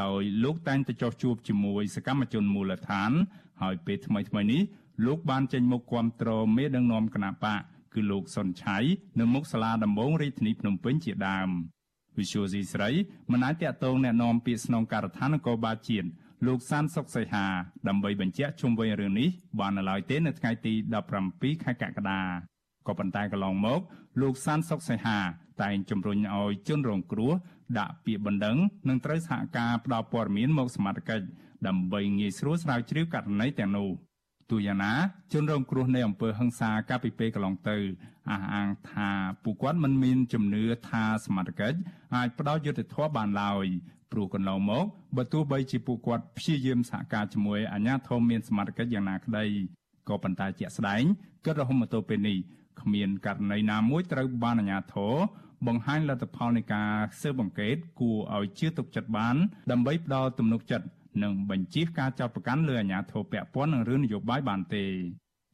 [0.00, 3.12] ដោយលោកតែងតែចោះជួបជាមួយសកម្មជនមូលដ្ឋាន
[3.62, 4.62] ហើយពេលថ្មីៗនេះ
[5.06, 7.60] លោកបានចេញមុខគាំទ្រមេដឹកនាំគណៈបក
[7.94, 8.78] គឺលោកសុនឆៃ
[9.20, 11.48] នៅមុខសាលាដំបងរាជធានីភ្នំពេញជាដើម
[12.18, 12.90] វិសុយស៊ីស្រី
[13.32, 16.08] មិនអាចតតងแนะនាំពាក្យស្នងការដ្ឋាននគរបាលជាតិ
[16.46, 17.46] លោកសានសុកសីហា
[17.88, 19.28] ដើម្បីបញ្ជាក់ជុំវិញរឿងនេះ
[19.60, 20.72] បាននៅឡើយទេនៅថ្ងៃទី
[21.18, 22.20] 17ខែកក្កដា
[22.87, 23.79] ក៏ប៉ុន្តែកន្លងមក
[24.21, 25.17] លោកសានសុកសីហា
[25.61, 27.33] តែងជំរុញឲ្យជនរងគ្រោះ
[27.79, 28.57] ដាក់ពាក្យបណ្ដឹង
[28.89, 31.25] និងត្រូវសហការផ្ដល់ព័ត៌មានមកសមត្ថកិច្ច
[31.67, 33.89] ដើម្បីងាយស្រួលស្រាវជ្រាវករណីទាំងនោះ
[34.51, 34.93] ទូយ៉ាងណា
[35.33, 37.77] ជនរងគ្រោះនៃអំពើហិង្សាកាលពីពេលកន្លងទៅ
[38.29, 39.09] អះអាងថា
[39.43, 41.77] ពួកគាត់មិនមានជំនឿថាសមត្ថកិច្ច
[42.15, 43.65] អាចផ្ដល់យុត្តិធម៌បានឡើយ
[44.11, 44.85] ព្រោះកន្លងមក
[45.17, 49.45] បើទោះបីជាពួកគាត់ព្យាយាមសហការជាមួយអាជ្ញាធរមានសមត្ថកិច្ចយ៉ាងណាក្តី
[50.09, 51.03] ក៏ប៉ុន្តែជាក់ស្ដែង
[51.45, 52.37] គិតរហូតមកទល់ពេលនេះ
[52.81, 55.15] គ្មានករណីណាមួយត្រូវបានអាជ្ញាធរ
[55.67, 56.91] បង្ហាញលទ្ធផលនៃការ
[57.21, 59.35] ស៊ើបអង្កេតគួរឲ្យជឿទុកចិត្តបាន
[59.71, 60.87] ដើម្បីផ្ដល់ទំនុកចិត្ត
[61.23, 64.83] និងបញ្ជាការចោទប្រកាន់លើអាជ្ញាធរពាក់ព័ន្ធនឹងរឿងនយោបាយបានទេ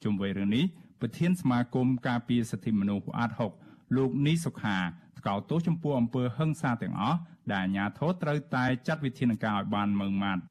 [0.03, 0.65] ជុំវិញរឿងនេះ
[1.01, 3.31] ប្រធានសមាគមការពារសិទ្ធិមនុស្សអាត
[3.63, 4.77] 6លោកនីសុខា
[5.19, 7.19] ថ្កោលទោសចំពោះអំពើហិង្សាទាំងអស់
[7.53, 10.41] ដែលអាជ្ញាធរត្រូវតែចាត់វិធានការឲ្យបានម៉ឺងម៉ាត់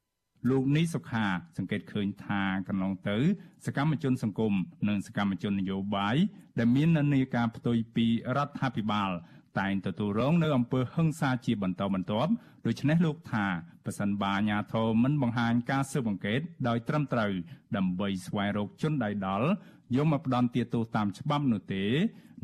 [0.49, 1.25] លោកនីសុខា
[1.57, 3.17] សង្កេតឃើញថាកន្លងទៅ
[3.65, 4.53] សកម្មជនសង្គម
[4.87, 6.15] និងសកម្មជននយោបាយ
[6.59, 8.05] ដែលមាននានាការផ្ទុយពី
[8.37, 9.11] រដ្ឋាភិបាល
[9.59, 12.31] តែងទទួលរងនៅអំពើហិង្សាជាបន្តបន្ទាប់
[12.65, 13.45] ដូច្នេះលោកថា
[13.85, 17.31] ប្រសិនបើអាជ្ញាធរមិនបង្ហាញការស៊ើបអង្កេតដោយត្រឹមត្រូវ
[17.77, 19.47] ដើម្បីស្វែងរកជនដៃដល់
[19.95, 21.85] យកមកផ្ដន្ទាទោសតាមច្បាប់នោះទេ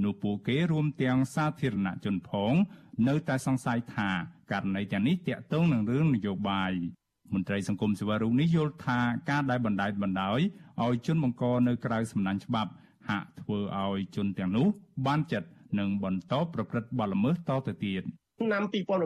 [0.03, 2.53] នោះពួកគេរួមទាំងសាធារណជនផង
[3.07, 4.09] នៅតែសង្ស័យថា
[4.51, 6.73] ករណីទាំងនេះតាក់ទងនឹងរឿងនយោបាយ
[7.33, 10.39] មន្ត្រីសង្គមស៊ីវិលរូបនេះយល់ថាការដែលបណ្តែតបណ្ដោយ
[10.83, 12.71] ឲ្យជនបង្កនៅក្រៅសំណាញ់ច្បាប់
[13.09, 14.67] ហាក់ធ្វើឲ្យជនទាំងនោះ
[15.07, 18.03] បានចិត្តនិងបន្តប្រព្រឹត្តបទល្មើសតទៅទៀត
[18.41, 18.63] ឆ្នាំ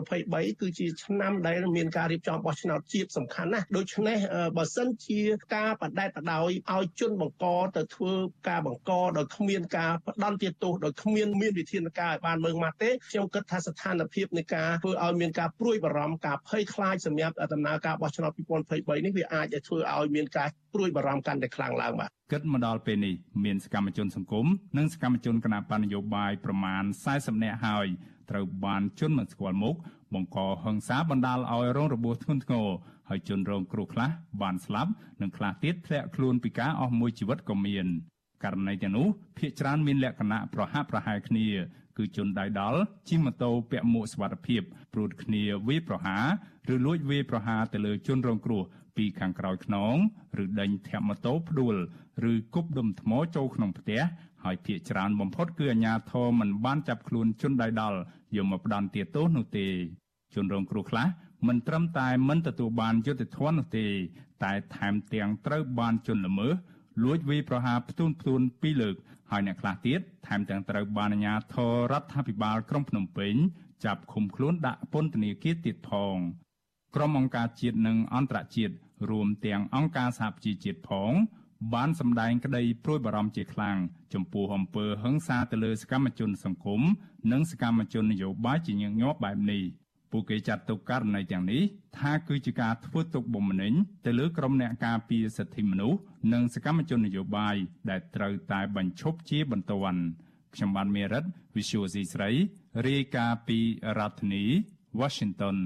[0.08, 4.18] 2023គឺជាឆ្នាំដែលមានការរៀបចំបោះឆ្នោតជាតិសំខាន់ណាស់ដូច្នេះ
[4.56, 5.20] បើសិនជា
[5.54, 8.12] ការបដិបដោយឲ្យជនបង្កទៅធ្វើ
[8.48, 18.32] ការបង្កដោយគ្មានការផ្ដន់ទាទោសដោយគ្មានមានវិធានការឲ្យបានមើងម៉ាត់ទេខ្ញុំគិតថាស្ថានភាពនៃការធ្វើឲ្យមានការព្រួយបារម្ភការភ័យខ្លាចសម្រាប់ដំណើរការបោះឆ្នោត
[18.68, 23.14] 2023នេះវាអាចจะធ្វើឲ្យមានការព្រួយបារម្ភកាន់តែខ្លាំងឡើងបាទគិតមកដល់ពេលនេះ
[23.44, 24.46] មានសកម្មជនសង្គម
[24.78, 27.88] និងសកម្មជនគណបកនយោបាយប្រមាណ40នាក់ហើយ
[28.30, 29.76] ត្រូវបានជន់មិនស្គាល់មុខ
[30.14, 32.68] បង្កហិង្សាបណ្ដាលឲ្យរងរបួសធ្ងន់ធ្ងរ
[33.08, 34.10] ហើយជនរងគ្រោះខ្លះ
[34.42, 37.86] បានស្លាប់និងខ្លះទៀតធ្លាក់ខ្លួនពីការអស់មួយជីវិតក៏មាន
[38.44, 41.46] ករណីទាំងនោះភ្នាក់ច្រើនមានលក្ខណៈប្រហាក់ប្រហែលគ្នា
[41.96, 44.62] គឺជនដៃដល់ជិះម៉ូតូពាក់មួកសុវត្ថិភាព
[44.92, 46.24] ព្រួតគ្នាវាយប្រហារ
[46.74, 48.62] ឬលួចវាយប្រហារទៅលើជនរងគ្រោះ
[48.98, 49.94] ពីខាងក្រោយខ្នង
[50.42, 51.76] ឬដេញធាក់ម៉ូតូផ្ដួល
[52.30, 54.00] ឬគប់ដុំថ្មចូលក្នុងផ្ទះ
[54.44, 57.98] ហើយភាកច្រើនបំផុតគឺអាជ្ញាធរមិនបានចាប់ខ្លួនជនដៃដល់
[58.36, 59.66] យកមកផ្ដន្ទាទោសនោះទេ
[60.34, 61.06] ជនរងគ្រោះខ្លះ
[61.46, 63.86] មិនត្រឹមតែមិនទទួលបានយុត្តិធម៌នោះទេ
[64.44, 66.54] តែថែមទាំងត្រូវបានជន់ល្មើស
[67.04, 68.96] លួចវាយប្រហារផ្ទួនផ្ទួនពីរលើក
[69.30, 73.34] ហើយអ្នកខ្លះទៀតថែមទាំងត្រូវបានអាជ្ញាធររដ្ឋាភិបាលក្រុងភ្នំពេញ
[73.84, 76.16] ចាប់ឃុំខ្លួនដាក់ពន្ធនាគារទៀតផង
[76.94, 78.74] ក្រុមអង្គការជាតិនិងអន្តរជាតិ
[79.10, 81.12] រួមទាំងអង្គការសហប្រជាជាតិផង
[81.74, 83.76] បានសម្ដែងក្តីព្រួយបារម្ភជាខ្លាំង
[84.14, 86.82] ចំពោះអំពើហិង្សាទៅលើសកម្មជនសង្គម
[87.32, 89.62] និងសកម្មជននយោបាយជាញឹកញាប់បែបនេះ
[90.12, 91.62] ពួកគេចាត់ទុកករណីទាំងនេះ
[91.98, 93.72] ថាគឺជាការធ្វើទុកបុកម្នេញ
[94.06, 95.98] ទៅលើក្រុមអ្នកការពារសិទ្ធិមនុស្ស
[96.32, 97.56] និងសកម្មជននយោបាយ
[97.90, 100.00] ដែលត្រូវតែបញ្ឈប់ជាបន្ទាន់
[100.54, 102.30] ខ្ញុំបានមេរិត Visual C ស្រី
[102.86, 103.58] រាយការណ៍ពី
[103.98, 104.44] រដ្ឋធានី
[105.00, 105.56] Washington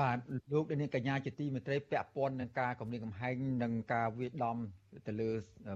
[0.00, 0.18] បាទ
[0.52, 4.56] លោកនាងកញ្ញាជាទីមេត្រីពាក់ព័ន្ធនឹងការគម្រាមកំហែងនិងការវាយដំ
[5.06, 5.30] ទៅលើ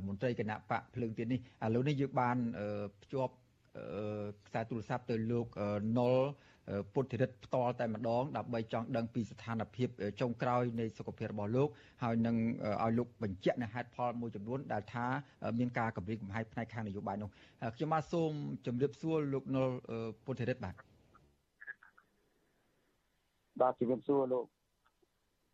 [0.06, 2.36] មន្ត្រីគណៈបកភ្លើងទៀតនេះឥឡូវនេះយើងបាន
[3.02, 3.34] ភ្ជាប់
[4.46, 5.46] ខ្សែទូរស័ព្ទទៅលោក
[5.98, 6.16] ណុល
[6.92, 9.88] ពុទ្ធិរិទ្ធផ្ទាល់តែម្ដងដើម្បីចង់ដឹងពីស្ថានភាព
[10.20, 11.68] ចុងក្រោយនៃសុខភាពរបស់លោក
[12.02, 12.36] ហើយនឹង
[12.82, 15.06] ឲ្យលោកបញ្ជាក់នៅហេតុផលមួយចំនួនដែលថា
[15.58, 17.30] មានការគម្រាមកំហែងផ្នែកខាងនយោបាយនោះ
[17.76, 18.32] ខ្ញុំបាទសូម
[18.66, 19.68] ជម្រាបសួរលោកណុល
[20.24, 20.74] ពុទ្ធិរិទ្ធបាទ
[23.60, 24.44] បាទជំរាបសួរលោក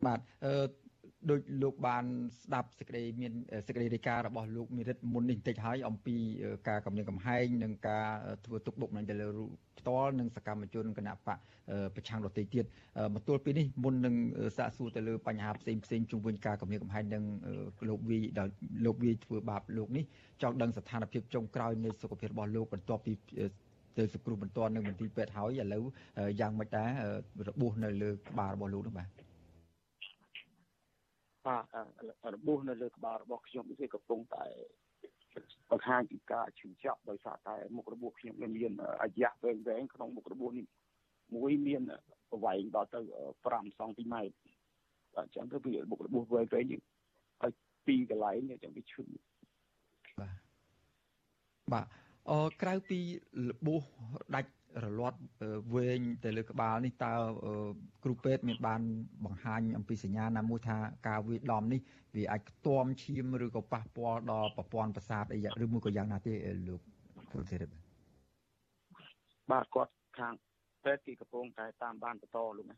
[0.05, 0.53] បាទអឺ
[1.29, 2.05] ដោយលោកបាន
[2.43, 3.31] ស្ដាប់សេចក្តីមាន
[3.67, 6.15] សេចក្តីរាយការណ៍របស់លោកមេរិតមុននេះបន្តិចហើយអំពី
[6.67, 8.07] ការកំណៀងកំហែងនិងការ
[8.45, 11.37] ធ្វើទុកបុកម្នេញទៅលើរូបផ្ទាល់និងសកម្មជនគណៈបក
[11.95, 12.65] ប្រឆាំងដទៃទៀត
[13.13, 14.15] មកទល់ពេលនេះមុននឹង
[14.57, 17.23] សាកសួរទៅលើបញ្ហាផ្សេងផ្សេងជុំវិញការកំណៀងកំហែងនិង
[17.89, 18.51] លោកវីដល់
[18.85, 20.03] លោកវីធ្វើបាបលោកនេះ
[20.41, 23.13] ចង់ដឹងស្ថានភាពចុងក្រោយនៃសុខភាពរបស់លោកបន្ទាប់ពី
[23.99, 25.83] ទៅសង្គ្រោះបន្ទាន់នៅមន្ទីរពេទ្យហើយឥឡូវ
[26.39, 26.89] យ៉ាងម៉េចដែរ
[27.49, 29.09] របួសនៅលើក្បាលរបស់លោកនោះបាទ
[31.47, 34.45] បាទរបួសនៅលើក្បាលរបស់ខ្ញុំវាកំពុងតែ
[35.71, 40.65] បង្ហាញពីការឈឺចាប់ដោយសារតែមុខរបួសខ្ញុំមានអាយៈវែងវែងក្នុងមុខរបួសនេះ
[41.35, 41.81] មួយមាន
[42.29, 42.99] ប្រវែងដល់ទៅ
[43.39, 44.35] 5សង់ទីម៉ែត្រ
[45.17, 46.81] អញ្ចឹងទៅវាមុខរបួសវែងវែងនេះ
[47.41, 47.51] ហើយ
[47.87, 49.03] ពីកន្លែងនេះអញ្ចឹងវាឈឺ
[50.19, 50.33] បាទ
[51.73, 51.87] បាទ
[52.27, 52.99] អក្រៅពី
[53.49, 53.83] របួស
[54.35, 54.51] ដាច់
[54.83, 55.19] រលាត់
[55.73, 57.13] វែងទៅលើក្បាលនេះតើ
[58.03, 58.81] គ្រូពេទ្យមានបាន
[59.25, 60.77] បង្ហាញអំពីសញ្ញាណាមួយថា
[61.07, 61.81] ការវាយដំនេះ
[62.15, 66.33] វាអាចខ្ទាំឈាមឬក៏ប៉ះពាល់ដល់ប្រព័ន្ធប្រសាទអីឬមួយក៏យ៉ាងណាទេ
[66.67, 66.81] លោក
[67.31, 67.57] គ្រូទេ
[69.51, 70.33] បាទគាត់ខាង
[70.83, 72.77] ពេទ្យគេកំពុងតែតាមបានបន្តលោកណា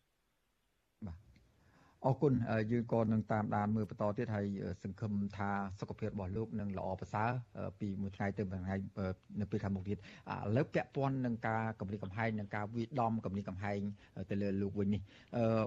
[2.06, 2.34] អរគុណ
[2.72, 4.46] យើងក៏នឹងតាមដានមើលបន្តទៀតហើយ
[4.84, 7.30] សង្ឃឹមថាសុខភាពរបស់លោកនឹងល្អប្រសើរ
[7.80, 8.76] ពីមួយថ្ងៃទៅមួយថ្ងៃ
[9.40, 10.00] នៅពេលខាងមុខទៀតឥ
[10.56, 13.80] ឡូវពាក់ព័ន្ធនឹងការកម្រិតកំហែងនិងការវាយដំកម្រិតកំហែង
[14.30, 15.02] ទៅលើលោកវិញនេះ
[15.36, 15.64] អឺ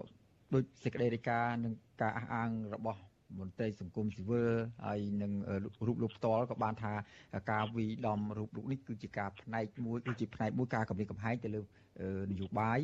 [0.54, 3.00] ដោយសេចក្តីរាយការណ៍និងការអះអាងរបស់
[3.38, 4.52] មន្ត្រីសង្គមស៊ីវិល
[4.86, 5.32] ហើយនឹង
[5.86, 6.92] រូបលោកផ្ទាល់ក៏បានថា
[7.52, 11.62] ការវិដំរូបលោកនេះគឺជាការផ្នែកមួយគឺជាផ្នែកមួយការកម្រិតកំហែងទៅលើ
[12.30, 12.78] នយោបាយ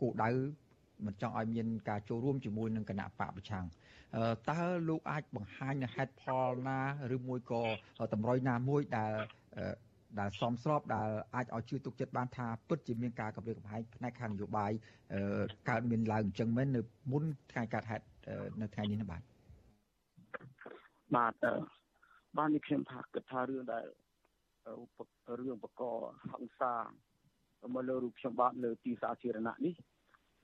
[0.00, 0.30] គោលដៅ
[1.06, 3.64] មិនចង់ឲ្យមានការចូលរួមជាមួយនឹងគណៈបកប្រឆាំង
[4.50, 6.80] តើលោកអាចបង្ហាញនៅហេតុផលណា
[7.16, 7.62] ឬមួយក៏
[8.14, 9.14] តម្រុយណាមួយដែល
[10.20, 14.70] ដែលសមស្របដែលអាចឲ្យជឿទុកចិត្តបានថាពិតជាមានការកម្រិតកំហែងផ្នែកខាងនយោបាយ
[15.70, 16.80] កើតមានឡើងអញ្ចឹងមែននៅ
[17.12, 18.04] មុនថ្ងៃកើតហេតុ
[18.60, 19.22] នៅថ្ងៃនេះណាបាទ
[21.16, 21.34] បាទ
[22.38, 23.84] បាននេះខ្ញុំថាគិតថារឿងដែល
[25.38, 25.82] រឿងបក
[26.32, 26.74] ហង្សា
[27.74, 29.74] មកលើរូបខ្ញុំបាទលើទីសាធារណៈនេះ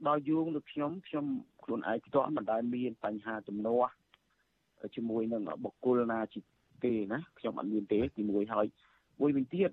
[0.08, 1.24] ដល់យោងលើខ្ញុំខ្ញុំ
[1.64, 3.92] ខ្លួនឯងផ្ទាល់មិនដែលមានបញ្ហាទំនាស់
[4.94, 6.40] ជាមួយនឹងបុគ្គលណាជា
[6.84, 8.66] ទេណាខ្ញុំអត់មានទេទីមួយហើយ
[9.20, 9.70] មួយវិញទៀត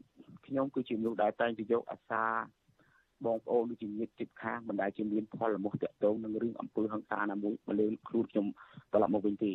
[0.47, 2.25] ខ្ញុំគឺជាមនុស្សដែលតែងទៅយកអាសា
[3.25, 8.45] បងប្អូនដូចជាញាតិជិតខាងមិនដែលជាមានផលលមោះតាក់ទងនឹងរឿងអំពើហិង្សាណាមួយមកលើខ្លួនខ្ញុំ
[8.91, 9.51] ត្រឡប់មកវិញទេ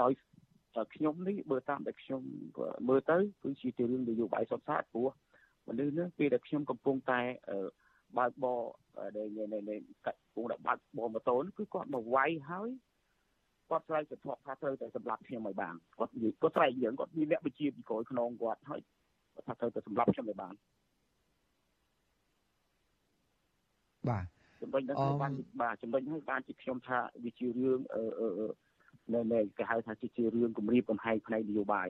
[0.00, 0.12] ដោយ
[0.94, 2.20] ខ្ញុំនេះបើតាមដែលខ្ញុំ
[2.88, 5.08] មើលទៅគឺជាទៅរឿងនយោបាយសុទ្ធសាធព្រោះ
[5.68, 7.20] មនុស្សនេះពេលដែលខ្ញុំកំពុងតែ
[8.18, 8.60] បើកបរ
[9.16, 9.28] ដែល
[9.70, 12.70] នៃកាច់ពងដែលបើកបរម៉ូតូគឺគាត់មកវាយហើយ
[13.70, 18.80] គាត់ស្រែកទៅធាត់ថាត្រូវតែសម្លាប់ខ្ញុំឲ្យបានគាត់និយាយគាត់ស្រែកយើងគាត់មានអ្នកបញ្ជាពីក្រោយខ្នងគាត់ហើយ
[19.34, 20.54] គាត់ថាត្រូវតែសម្លាប់ខ្ញុំឲ្យបាន
[24.08, 24.24] បាទ
[24.60, 28.02] ចំណុចហ្នឹងបានបាទចំណុចហ្នឹងបានជាខ្ញុំថាវាជារឿងអឺ
[29.14, 31.88] នៅនៅគេហៅថាជារឿងគម្រាមកំហែងផ្នែកនយោបាយ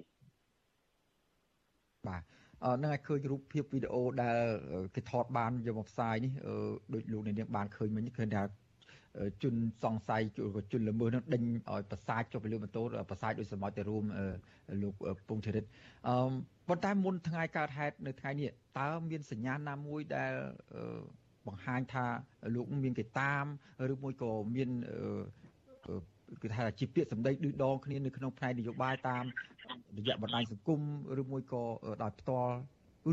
[2.08, 2.22] បាទ
[2.82, 4.38] នឹងឲ្យឃើញរូបភាពវីដេអូដែល
[4.94, 6.32] គេថតបានយកមកផ្សាយនេះ
[6.94, 8.42] ដូចលោកអ្នកនាងបានឃើញមិញឃើញថា
[9.42, 10.22] ជនសង្ស័យ
[10.72, 14.04] ជនល្មើសនឹងដេញឲ្យប្រសាចចុះពីលើម៉ូតូប្រសាចដោយសមត្ថទៅរួម
[14.82, 14.94] លោក
[15.28, 15.64] ពងធរិត
[16.08, 16.14] អឺ
[16.68, 20.32] ប៉ុន្តែមុនថ្ងៃកើតហេតុនៅថ្ងៃនេះតើមានសញ្ញាណាមួយដែល
[21.46, 22.06] បង្ហាញថា
[22.54, 23.44] លោកមានគេតាម
[23.92, 24.70] ឬមួយក៏មាន
[26.42, 29.24] គឺថាជាពាក្យសម្ដីឌឺដងគ្នានៅក្នុងផ្នែកនយោបាយតាម
[29.98, 30.80] រយៈបណ្ដាញសង្គម
[31.20, 31.62] ឬមួយក៏
[32.02, 32.54] ដោយផ្ទាល់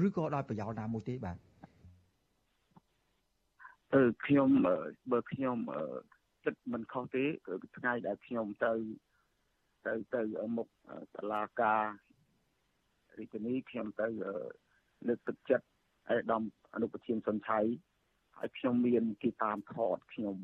[0.08, 1.38] ឬក៏ដោយប្រយោលណាមួយទេបាទ
[3.94, 4.50] អឺខ្ញុំ
[5.12, 5.58] បើខ្ញុំ
[6.44, 7.24] គិតមិនខុសទេ
[7.78, 8.74] ថ្ងៃដែលខ្ញុំទៅ
[9.86, 10.22] ទៅទៅ
[10.58, 10.68] មុខ
[11.16, 11.84] តឡាការ
[13.18, 14.08] រាជធានីខ្ញុំទៅ
[15.08, 15.66] លើកទឹកចិត្ត
[16.12, 17.60] ឯកឧត្តមអនុប្រធានសុនឆៃ
[18.38, 20.38] ហើយខ្ញុំមានគេតាមថតខ្ញុំ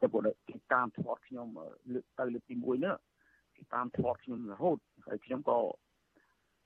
[0.00, 1.48] តែពួកគេតាមថតខ្ញុំ
[1.92, 2.94] លើកទៅលើកទី1នេះ
[3.56, 5.58] គេតាមថតខ្ញុំរហូតហើយខ្ញុំក៏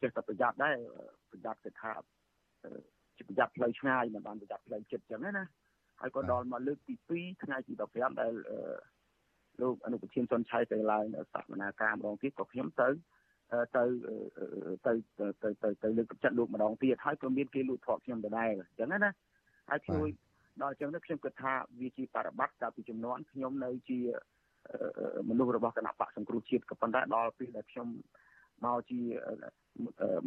[0.00, 0.76] ចេះតែប្រយ័ត្នដែរ
[1.30, 1.92] ប្រយ័ត្នទៅថា
[3.16, 5.44] ជាប្រយ័ត្នផ្លូវឆ្ងាយមិនបានប្រយ័ត្នផ្លូវចិត្តចឹងណា
[6.00, 8.32] ហើយក៏ដល់មកលើកទី2ថ្ងៃទី15ដែល
[9.62, 12.88] លោកអនុប្រធានសុនឆៃទៅឡើងសកម្មការម្ដងទៀតក៏ខ្ញុំទៅ
[13.76, 13.82] ទៅ
[14.86, 14.92] ទៅ
[15.42, 19.10] ទៅទៅទៅលើកទឹកចិត្តលោកម្ដងទៀតហើយក៏មានគេលួចថតខ្ញុំដដែលអញ្ចឹងណា
[19.70, 20.08] ហើយជួយ
[20.62, 23.98] ដល់អញ្ចឹងខ្ញុំគិតថាវាជាបប្របត្តិកាលពីចំនួនខ្ញុំនៅជា
[25.28, 27.88] មនុស្សរបស់គណៈបកសង្គ្រោះជាតិក៏ប៉ុន្តែដល់ពេលដែលខ្ញុំ
[28.64, 29.00] មកជា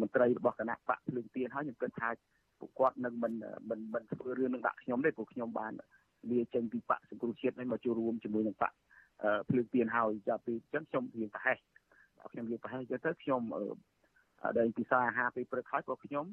[0.01, 2.09] មន្ត្រីរបស់គណៈបកភ្លើងទៀនហើយខ្ញុំគិតថា
[2.59, 3.33] ពួកគាត់នឹងមិន
[3.69, 5.73] មិនមិនធ្វើរឿងនឹងដាក់ខ្ញុំទេព្រោះខ្ញុំបាន
[6.31, 8.73] លាចេញពីបកសង្គ្រោះជាតិនេះមកចូលរួមជាមួយនឹងបក
[9.49, 11.57] ភ្លើងទៀនហើយចាប់ពីអញ្ចឹងខ្ញុំរៀងប្រហែស
[12.19, 13.41] ដល់ខ្ញុំរៀងប្រហែសអញ្ចឹងទៅខ្ញុំ
[14.57, 16.25] ដែលពិសាអាហារពេលព្រឹកហើយក៏ខ្ញុំ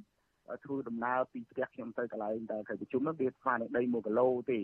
[0.64, 4.58] ធ្វើដំណើរពីផ្ទះខ្ញុំទៅកន្លែងដែលគេប្រជុំនោះវាស្មើនឹងដី1គីឡូទេ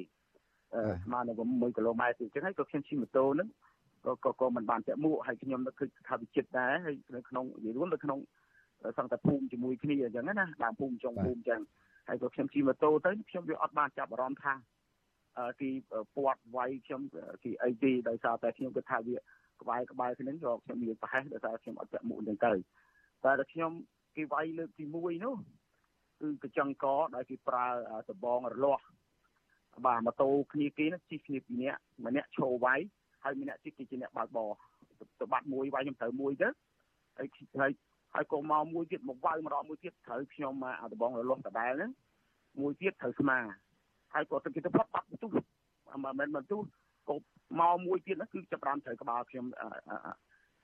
[1.05, 3.49] ស្មើនឹង1គីឡូម៉ែត្រទេអញ្ចឹងហើយក៏ខ្ញុំជិះម៉ូតូហ្នឹង
[4.05, 8.19] ក៏ក៏ក៏មិនបានពាក់មួកហើយខ្ញុំនឹកឃើញថាវិចិត្រដែរហើយនៅក្នុងនិយាយរួមនៅក្នុង
[8.99, 11.61] សង្កត់ភូមិជាមួយគ្នាអញ្ចឹងណាដើមភូមិចុងភូមិអញ្ចឹង
[12.09, 14.55] ហើយក៏ខ្ញុំជិះម៉ូតូទៅខ្ញុំវាអត់បានចាប់អារម្មណ៍ថា
[15.61, 15.71] គេ
[16.15, 17.01] ពាត់វាយខ្ញុំ
[17.45, 19.17] គេអីទេដោយសារតែខ្ញុំគិតថាវា
[19.63, 22.53] ក្បែរក្បែរគ្នាក៏ខ្ញុំមានប្រហែសដោយសារខ្ញុំអត់ពាក់មួកអញ្ចឹងទៅ
[23.25, 23.73] តែតែខ្ញុំ
[24.17, 25.35] គេវាយលើកទី1នោះ
[26.21, 27.67] គឺកញ្ចឹងកដែលគេប្រើ
[28.11, 28.85] ដបងរលាស់
[29.87, 32.81] បាទម៉ូតូគ្នាគេនឹងជិះគ្នាពីរនាក់ម្នាក់ឈរវាយ
[33.23, 34.51] ហើយម្នាក់ជិះគេជាអ្នកបើកបរ
[35.21, 36.49] ទៅបាត់មួយវាយខ្ញុំត្រូវមួយទៅ
[37.19, 37.29] ហើយ
[37.61, 37.73] ហើយ
[38.13, 41.91] ហហើយក៏មកមួយទៀតមកវាយម្ដងមួយទៀតត្រូវខ្ញុំមកអាដបងរលាស់ដដែលហ្នឹង
[42.61, 43.39] មួយទៀតត្រូវស្មា
[44.15, 45.31] ហើយក៏ទៅគេទៅផុតបាត់បន្ទុះ
[46.05, 46.61] មិនមែនបន្ទុះ
[47.09, 47.15] ក៏
[47.61, 49.47] មកមួយទៀតហ្នឹងគឺចាប់បានត្រូវក្បាលខ្ញុំ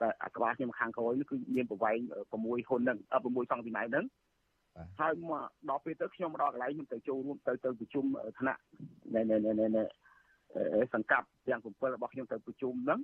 [0.01, 1.99] តែក្បាលខ្ញុំខាងក្រោយនេះគឺមានប្រវែង
[2.31, 4.05] 6ហ៊ុនហ្នឹង6សង់ទីម៉ែត្រហ្នឹង
[5.01, 8.05] ហើយមកដល់ពេលទៅខ្ញុំមកដល់កន្លែងខ្ញុំទៅចូលរួមទៅទៅប្រជុំ
[8.41, 8.61] ថ្នាក់
[9.15, 9.85] ណែណែណែណែ
[10.95, 13.01] សង្កាត់ទាំង7របស់ខ្ញុំទៅប្រជុំហ្នឹង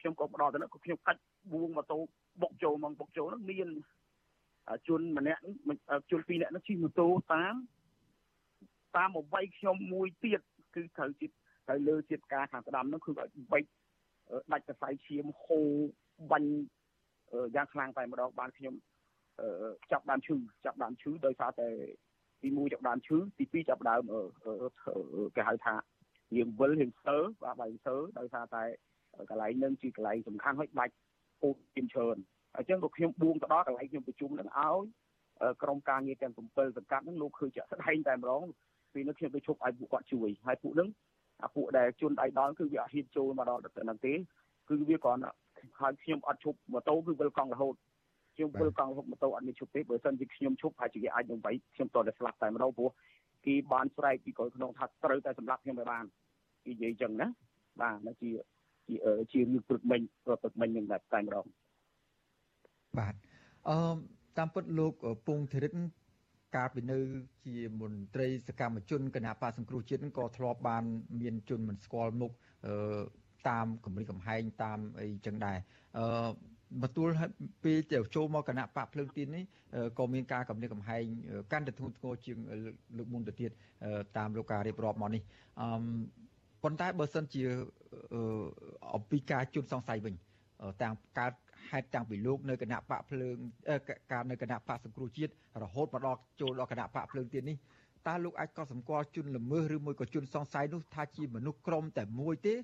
[0.00, 1.20] ខ្ញុំក៏ផ្ដល់ទៅនោះខ្ញុំកាច់
[1.52, 1.98] បួងម៉ូតូ
[2.42, 3.68] បុកចូលមកបុកចូលហ្នឹងមាន
[4.88, 5.40] ជនម្នាក់
[6.10, 7.54] ជនពីរនាក់ហ្នឹងជិះម៉ូតូតាម
[8.96, 10.40] តាមមកវាយខ្ញុំមួយទៀត
[10.74, 11.30] គឺត្រូវជិត
[11.68, 13.64] ត្រូវលើជាតិការខាងស្ដាំហ្នឹងគឺឲ្យបែក
[14.52, 15.68] ដាច់កសៃឈាមហូរ
[16.30, 16.50] បាញ់
[17.54, 18.74] យ៉ាងខ្លាំងតែម្ដងបានខ្ញុំ
[19.92, 21.68] ចាប់ដើមឈឺចាប់ដើមឈឺដោយសារតែ
[22.42, 24.02] ទី1ចាប់ដើមឈឺទី2ចាប់ដើម
[25.36, 25.74] គេហៅថា
[26.36, 28.64] រៀងវិលរៀងស្ទើបាទបាយស្ទើដោយសារតែ
[29.30, 30.94] កន្លែងនឹងជាកន្លែងសំខាន់ហើយដាច់
[31.40, 32.16] ពូជជាច្រើន
[32.56, 34.84] អញ្ចឹងក៏ខ្ញុំបួងទៅដល់កន្លែងខ្ញុំប្រជុំនឹងឲ្យ
[35.62, 38.42] ក្រុមការងារទាំង7សង្កាត់ហ្នឹងលោកឃើញចាក់ស្ដែងតែម្ដង
[38.92, 40.88] ពេលនេះខ្ញុំទៅជប់ឲ្យពួកគាត់ជួយហើយពួកហ្នឹង
[41.42, 44.12] អាពួកដែលជន់ដៃដល់គឺវាអត់ហ៊ានចូលមកដល់ទៅនឹងទេ
[44.68, 45.22] គឺវាគ្រាន់
[45.80, 47.74] ហើយខ្ញុំអត់ជប់ម៉ូតូគឺវិលកង់រហូត
[48.34, 52.90] ខ្ញុំវិលកង់រហូតម៉ូតូអត់មានជប់ទេបើមិនជាខ្ញុំជប់ហើយជាគេអាចនឹងវាយខ្ញុំតតែស្លាប់តែម្ដងព្រោះ
[53.46, 56.04] គេបានស្រែកពីក្រោយក្នុងថាត្រូវតែសម្លាប់ខ្ញុំទៅបាន
[56.68, 57.28] និយាយចឹងណា
[57.80, 58.30] បាទនោះជា
[58.88, 58.96] ជា
[59.32, 61.46] ជារឿងព្រឹកមិញព្រឹកមិញនឹងតែតែម្ដង
[62.98, 63.14] បាទ
[63.68, 63.76] អឺ
[64.38, 64.92] តាមពិតលោក
[65.26, 65.72] ពងធរិត
[66.56, 66.98] កាលពីនៅ
[67.46, 70.84] ជាមន្ត្រីសកម្មជនគណៈបកសង្គ្រោះជាតិក៏ធ្លាប់បាន
[71.20, 72.32] មានជនមិនស្គាល់មុខ
[72.66, 72.74] អឺ
[73.48, 75.58] តាមកម្រិតកំហែងតាមអីចឹងដែរ
[75.98, 76.06] អឺ
[76.80, 77.08] បន្ទួល
[77.64, 79.44] ពេលទៅចូលមកគណៈបកភ្លើងទីននេះ
[79.98, 81.02] ក៏មានការកម្រិតកំហែង
[81.52, 82.36] កាន់តែធ្ងន់ធ្ងរជាង
[82.96, 83.50] លើកមុនទៅទៀត
[84.16, 85.22] តាមលោកការរៀបរាប់មកនេះ
[85.60, 85.66] អឺ
[86.62, 87.42] ប៉ុន្តែបើសិនជា
[88.94, 90.14] អំពីការជន់សង្ស័យវិញ
[90.82, 91.32] តាមកើត
[91.70, 93.36] ហេតុតាំងពីលោកនៅគណៈបកភ្លើង
[94.12, 95.32] ការនៅគណៈបកសង្គ្រោះជាតិ
[95.62, 97.56] រហូតមកដល់ចូលដល់គណៈបកភ្លើងទៀតនេះ
[98.08, 102.54] តើលោកអាចកត់សម្គាល់ជនល្មើសឬមួយក៏ជនសង្ស័យនោះថាជាមនុស្សក្រុមតែមួយទេ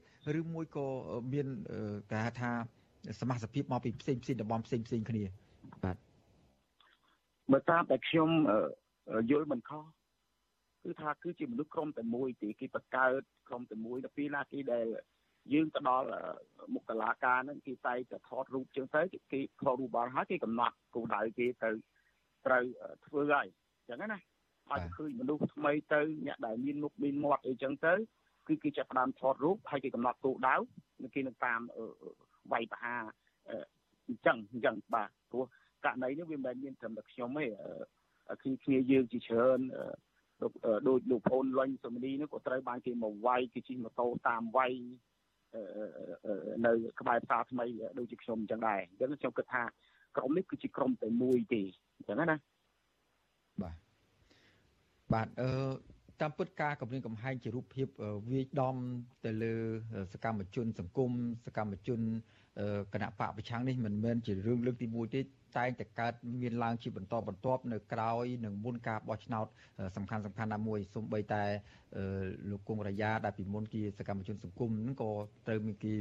[0.41, 0.87] ឬមួយក៏
[1.33, 1.47] មាន
[2.11, 2.53] គេហៅថា
[3.21, 5.23] សមាជិកមកពីផ្សេងផ្សេងតំបន់ផ្សេងផ្សេងគ្នា
[5.85, 5.97] បាទ
[7.53, 8.31] បើតាមតែខ្ញុំ
[9.31, 9.85] យល់មិនខុស
[10.85, 14.87] គឺថាគឺជាមនុស្សក្រុមតែមួយទេគេបង្កើតក្រុមតែមួយដល់ពេលណាគេដែល
[15.53, 16.09] យើងទៅដល់
[16.75, 21.71] មុខតឡាការហ្នឹងគេតែតែថតរូបចឹងទៅគេថតរូបបានហើយគេកំណត់គោលដៅគេទៅ
[22.47, 22.65] ត្រូវ
[23.07, 23.47] ធ្វើហើយ
[23.89, 24.19] ចឹងណា
[24.71, 27.95] ហើយឃើញមនុស្សថ្មីទៅអ្នកដែលមានមុខមានមាត់អីចឹងទៅ
[28.49, 30.57] គឺគេចាប់ផ្ដើមថតរូបហើយគេកំណត់គោលដៅ
[31.15, 31.61] គេនឹងតាម
[32.53, 33.03] វាយប្រហារ
[34.09, 35.45] អញ្ចឹងអញ្ចឹងបាទព្រោះ
[35.85, 37.47] ករណីនេះវាមិនមែនមានត្រឹមតែខ្ញុំទេ
[38.43, 39.61] គឺគ្នាយើងជាច្រើន
[40.89, 44.73] ដូចលោកប្អូនលុញសុមនីនេះក៏ត្រូវបានគេមកវាយគេជិះម៉ូតូតាមវាយ
[46.67, 47.67] នៅក្បែរផ្សារថ្មី
[47.99, 49.63] ដូចជាខ្ញុំអញ្ចឹងដែរអញ្ចឹងខ្ញុំគិតថា
[50.17, 51.63] ក្រុមនេះគឺជាក្រុមតែមួយទេ
[51.97, 52.37] អញ្ចឹងណា
[53.63, 53.77] បាទ
[55.13, 55.49] បាទអឺ
[56.21, 57.87] តាមពិតការគម្រាមកំហែងជារូបភាព
[58.31, 58.77] វាយដំ
[59.25, 59.55] ទៅលើ
[60.13, 61.11] សកម្មជន សង្គម
[61.47, 62.01] សកម្មជន
[62.95, 69.47] គណៈបកប្រឆាំងនេះមិនមែនជារឿងលើកទី1ទេតែងតែកើតមានឡើងជាបន្តបន្ទាប់នៅក្រោយនឹងមុនការបោះឆ្នោត
[69.97, 71.43] សំខាន់សំខាន់ណាមួយសូម្បីតែ
[72.51, 75.11] លោកគង់រាយាដែលពីមុនជាសកម្មជនសង្គមហ្នឹងក៏
[75.47, 75.95] ត្រូវមានគេ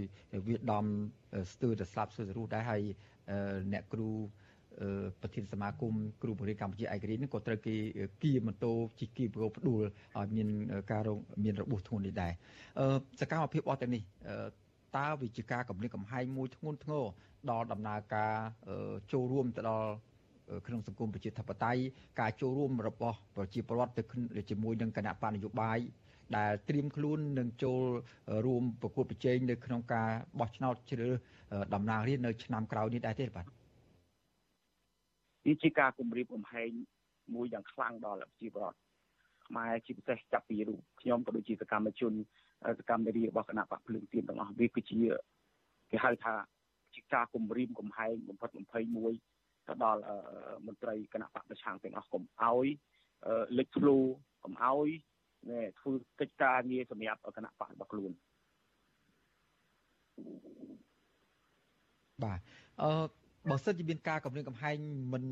[0.47, 0.85] វាដំ
[1.53, 2.81] ស្ទើរតែស្លាប់ស្ទើរតែរស់ដែរហើយ
[3.73, 4.09] អ្នកគ្រូ
[5.21, 7.75] ប្រធានសមាគមគ្រូបង្រៀនកម្ពុជាឯករាជ្យនេះក៏ត្រូវគេ
[8.23, 9.81] គៀម៉ូតូជិះគៀប្រោផ្ដួល
[10.17, 10.47] ឲ្យមាន
[10.91, 12.33] ការរងមានរបួសធ្ងន់នេះដែរ
[13.21, 14.01] សកម្មភាពអស់ទាំងនេះ
[14.97, 17.03] តើវិជាការកម្រិតកំហែងមួយធ្ងន់ធ្ងរ
[17.51, 18.33] ដល់ដំណើរការ
[19.11, 19.91] ចូលរួមទៅដល់
[20.67, 21.81] ក្នុងសង្គមប្រជាធិបតេយ្យ
[22.19, 24.03] ការចូលរួមរបស់ប្រជាពលរដ្ឋទៅ
[24.49, 25.79] ជាមួយនឹងគណៈបកនយោបាយ
[26.37, 27.81] ដែលត្រៀមខ្លួននឹងចូល
[28.45, 30.09] រួមប្រកួតប្រជែងនៅក្នុងការ
[30.39, 31.13] បោះឆ្នោតជ្រើស
[31.73, 33.45] តំណាងរាស្ត្រនៅឆ្នាំក្រោយនេះដែរទេបាទ
[35.47, 36.71] វាជាការគម្រាមកំហែង
[37.35, 38.79] មួយយ៉ាងខ្លាំងដល់ប្រជាពលរដ្ឋ
[39.47, 42.13] ខ្មែរជាពិសេសចាប់ពីរូបខ្ញុំក៏ដូចជាសកម្មជន
[42.79, 44.95] សកម្មនារីរបស់គណៈបកភ្លើងទៀនទាំងអស់វាគឺជា
[45.91, 46.33] គេហៅថា
[46.93, 49.13] ជាការគម្រាមកំហែងបំផិតបំភ័យមួយ
[49.67, 50.01] ទៅដល់
[50.65, 52.67] មន្ត្រីគណៈបកប្រឆាំងទាំងអស់កុំឲ្យ
[53.57, 53.97] លេចធ្លូ
[54.43, 54.89] កុំឲ្យ
[55.79, 58.11] ធ្វើកិច្ចការងារសម្រាប់គណៈបករបស់ខ្លួន
[62.23, 62.39] បាទ
[62.81, 62.91] អឺ
[63.49, 64.77] បើសិនជាមានការគម្រាមកំហែង
[65.13, 65.23] មិន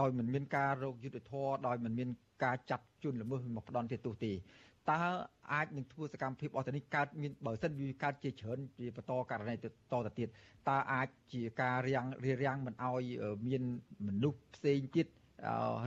[0.00, 2.08] ដោយមិនមានការរោគយុទ្ធធរដោយមិនមាន
[2.44, 4.32] ការចាត់ជន់ល្មើសមកផ្ដន់ទោសទេ
[4.90, 5.00] តើ
[5.52, 10.28] អាចនឹងធ្វើសកម្មភាពអស់ទៅនេះកើតមានបើសិនវាកើតជាច្រើនជាបន្តករណីទៅតទៅទៀត
[10.68, 13.04] តើអាចជាការរាំងរារាំងមិនឲ្យ
[13.46, 13.62] មាន
[14.06, 15.06] មនុស្សផ្សេងទៀត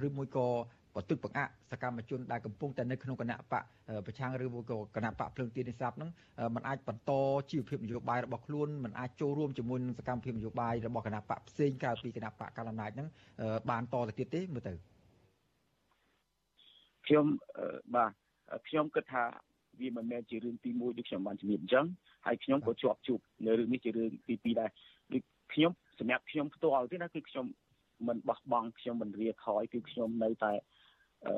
[0.05, 0.47] ឬមួយក៏
[0.96, 3.64] បន្ទុកបង្អាក់សកម្មជនដែលកំពុងតែនៅក្នុងគណៈបក
[4.06, 6.10] ប្រឆាំងឬមួយក៏គណៈបកភ្លើងទៀននេះស្រាប់ហ្នឹង
[6.54, 7.12] มันអាចបន្ត
[7.50, 13.08] ជីវភាពនយោបាយរបស់ខ្លួនมันអាចចូលរួមជាមួយនឹងសកម្មភាពនយោបាយរបស់គណៈបកផ្សេងក្រៅពីគណៈបកកណ្ដាលអំណាចហ្នឹង
[13.70, 14.72] បានតទៅទៀតទេមើលទៅ
[17.06, 17.24] ខ្ញុំ
[17.94, 18.12] បាទ
[18.68, 19.24] ខ្ញុំគិតថា
[19.80, 21.86] វាមិនមែនជារឿងទី1ដូចខ្ញុំបានជំរាបអញ្ចឹង
[22.26, 24.70] ហើយខ្ញុំក៏ជាប់ជួបនៅរឿងនេះជារឿងទី2ដែរ
[25.12, 25.22] ដូច
[25.52, 27.46] ខ្ញុំសម្រាប់ខ្ញុំផ្ទាល់ទេណាគឺខ្ញុំ
[28.08, 30.52] មិនបោះបង់ខ្ញុំមិនរាថយគឺខ្ញុំនៅតែ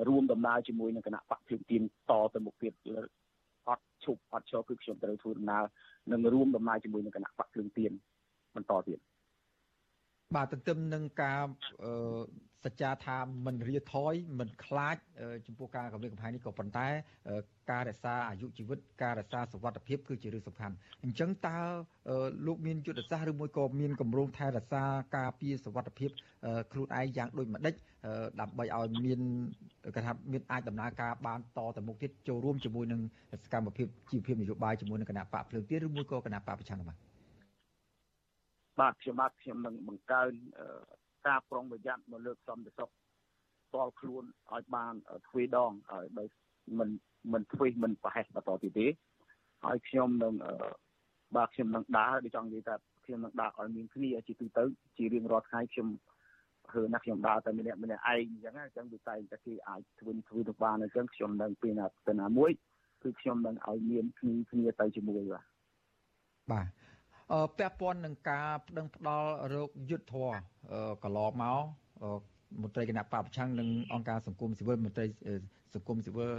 [0.08, 2.74] រួមដំណើរជាមួយនឹងគណៈបកភ្លើងទៀនតទៅមុខទៀត
[3.68, 5.64] អត់ឈប់អត់ឈរគឺខ្ញុំត្រូវធ្វើដំណើរ
[6.12, 7.92] និងរួមដំណើរជាមួយនឹងគណៈបកភ្លើងទៀន
[8.56, 9.00] បន្តទៀត
[10.36, 11.44] បាទទន្ទឹមនឹងការ
[12.66, 14.98] សច្ចាថាមិនរាថយមិនខ្លាច
[15.48, 16.88] ចំពោះការកម្រិតកំហែងនេះក៏ប៉ុន្តែ
[17.72, 21.58] ការរក្សាអាយុជីវិតការរក្សាសុវត្ថិភាពគឺជារឿងសំខាន់អញ្ចឹងតើ
[22.48, 24.84] លោកមានយុទ្ធសាស្ត្រឬមួយក៏មានគម្រោងថែរក្សា
[25.18, 26.10] ការពារសុវត្ថិភាព
[26.72, 27.74] ខ្លួនឯងយ៉ាងដូចម្ដេច
[28.42, 29.20] ដើម្បីឲ្យមាន
[29.96, 33.02] គេថាមានអាចដំណើរការបានតទៅមុខទៀតចូលរួមជាមួយនឹង
[33.44, 36.98] សកម្មភាពជីវភាពនយោបាយជាមួយនឹងគណៈបកភ្លើងទៀនឬមួយក៏គណៈបកប្រឆាំងបាទ
[38.80, 40.32] បាទខ្ញុំបាទខ្ញុំនឹងបង្កើន
[41.28, 42.90] ការប្រុងប្រយ័ត្នមកលើកសំទៅសុខ
[43.68, 44.24] ផ្ទាល់ខ្លួន
[44.54, 44.94] ឲ្យបាន
[45.28, 46.26] ទ្វេដងឲ្យបើ
[46.80, 46.90] មិន
[47.34, 48.88] មិនទ្វេមិនប្រហែសបន្តទៀតទេ
[49.66, 50.34] ហើយខ្ញុំនឹង
[51.36, 52.76] បាទខ្ញុំនឹងដើរដូចចង់និយាយថា
[53.06, 54.64] ខ្ញុំនឹងដើរឲ្យមានគ្នាជាទូទៅ
[54.98, 55.88] ជារៀងរាល់ថ្ងៃខ្ញុំ
[56.72, 62.52] គឺណាខ្ញុំដើរតែម្នាក់ម្នាក់ឯងអញ្ចឹងអញ្ចឹងវាតែតែគេអាចធ្វើធ្វើទៅបានអញ្ចឹងខ្ញុំនឹងពីណាទៅណាមួយ
[63.04, 65.46] គឺខ្ញុំនឹងឲ្យមានគ្នាគ្នាទៅជាមួយបាទ
[66.52, 66.77] បាទ
[67.58, 70.30] ពាក់ព័ន្ធនឹងការប្តឹងផ្ដាល់រោគយុទ្ធធរ
[71.04, 71.60] កន្លងមក
[72.62, 75.06] មន្ត្រីគណៈបព្វប្រឆាំងនិងអង្គការសង្គមស៊ីវិលមន្ត្រី
[75.76, 76.34] សង្គមស៊ីវិល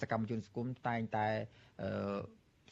[0.00, 1.26] សកម្មជនសង្គមតែងតែ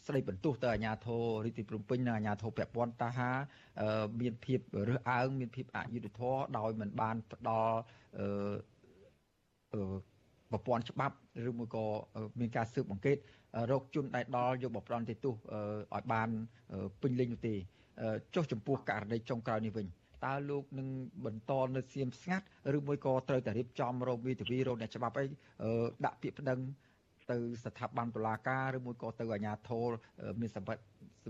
[0.06, 3.30] ស្ដីបន្ទោសទៅអាជ្ញាធររាជធានីភ្នំពេញនិងអាជ្ញាធរពាក់ព័ន្ធថាហា
[4.20, 7.76] មានភាពរើសអើងមានភាពអយុត្តិធម៌ដោយមិនបានផ្ដល់
[10.50, 11.16] ប្រព័ន្ធច្បាប់
[11.48, 11.84] ឬមួយក៏
[12.40, 13.16] មានការស៊ើបអង្កេត
[13.70, 16.28] រោគជនដែលដល់យកបប្រន់ទៅទោសឲ្យបាន
[17.02, 17.54] ពេញលេញនោះទេ
[18.34, 19.86] ចុះចំពោះករណីចុងក្រោយនេះវិញ
[20.26, 20.88] តើលោកនឹង
[21.24, 22.46] បន្តនៅសៀមស្ងាត់
[22.76, 25.24] ឬមួយក៏ត្រូវតែរៀបចំរោគវិទ្យារោគអ្នកច្បាប់អី
[26.04, 26.58] ដាក់ពាក្យប្តឹង
[27.30, 29.88] ទៅស្ថាប័នតុលាការឬមួយក៏ទៅអាជ្ញាធរ
[30.40, 30.82] មានសម្បត្តិ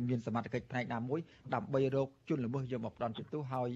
[0.08, 1.20] មានសមត្ថកិច្ចផ្នែកណាមួយ
[1.54, 3.68] ដើម្បីរកជនល្មើសយកមកផ្ដន់ទោសហើយ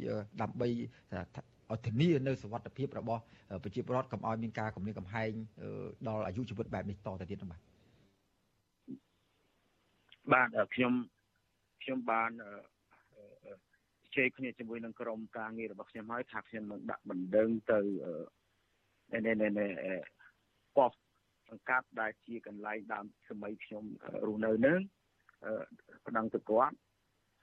[0.43, 3.23] ដើម្បីឲ្យធានានៅសុវត្ថិភាពរបស់
[3.63, 5.31] ប្រជាពលរដ្ឋកុំឲ្យមានការគំរាមកំហែង
[6.09, 7.70] ដល់អាយុជីវិតបែបនេះតទៅទៀតនោះបាទ
[10.33, 10.93] បាទខ្ញុំ
[11.83, 12.31] ខ្ញុំបាន
[14.17, 17.81] ជែកគ្នាជាមួយនឹងក្រុមការងាររបស់ខ្ញុំហើយថាខ្ញុំនឹងដាក់បណ្ដឹងទៅ
[19.13, 19.67] នៅនៅនៅ
[20.77, 21.03] ប៉ុស្តិ៍
[21.49, 23.85] សង្កាត់ដែលជាកន្លែងដើមសម័យខ្ញុំ
[24.27, 24.79] រស់នៅនឹង
[26.05, 26.77] បណ្ដឹងទៅគាត់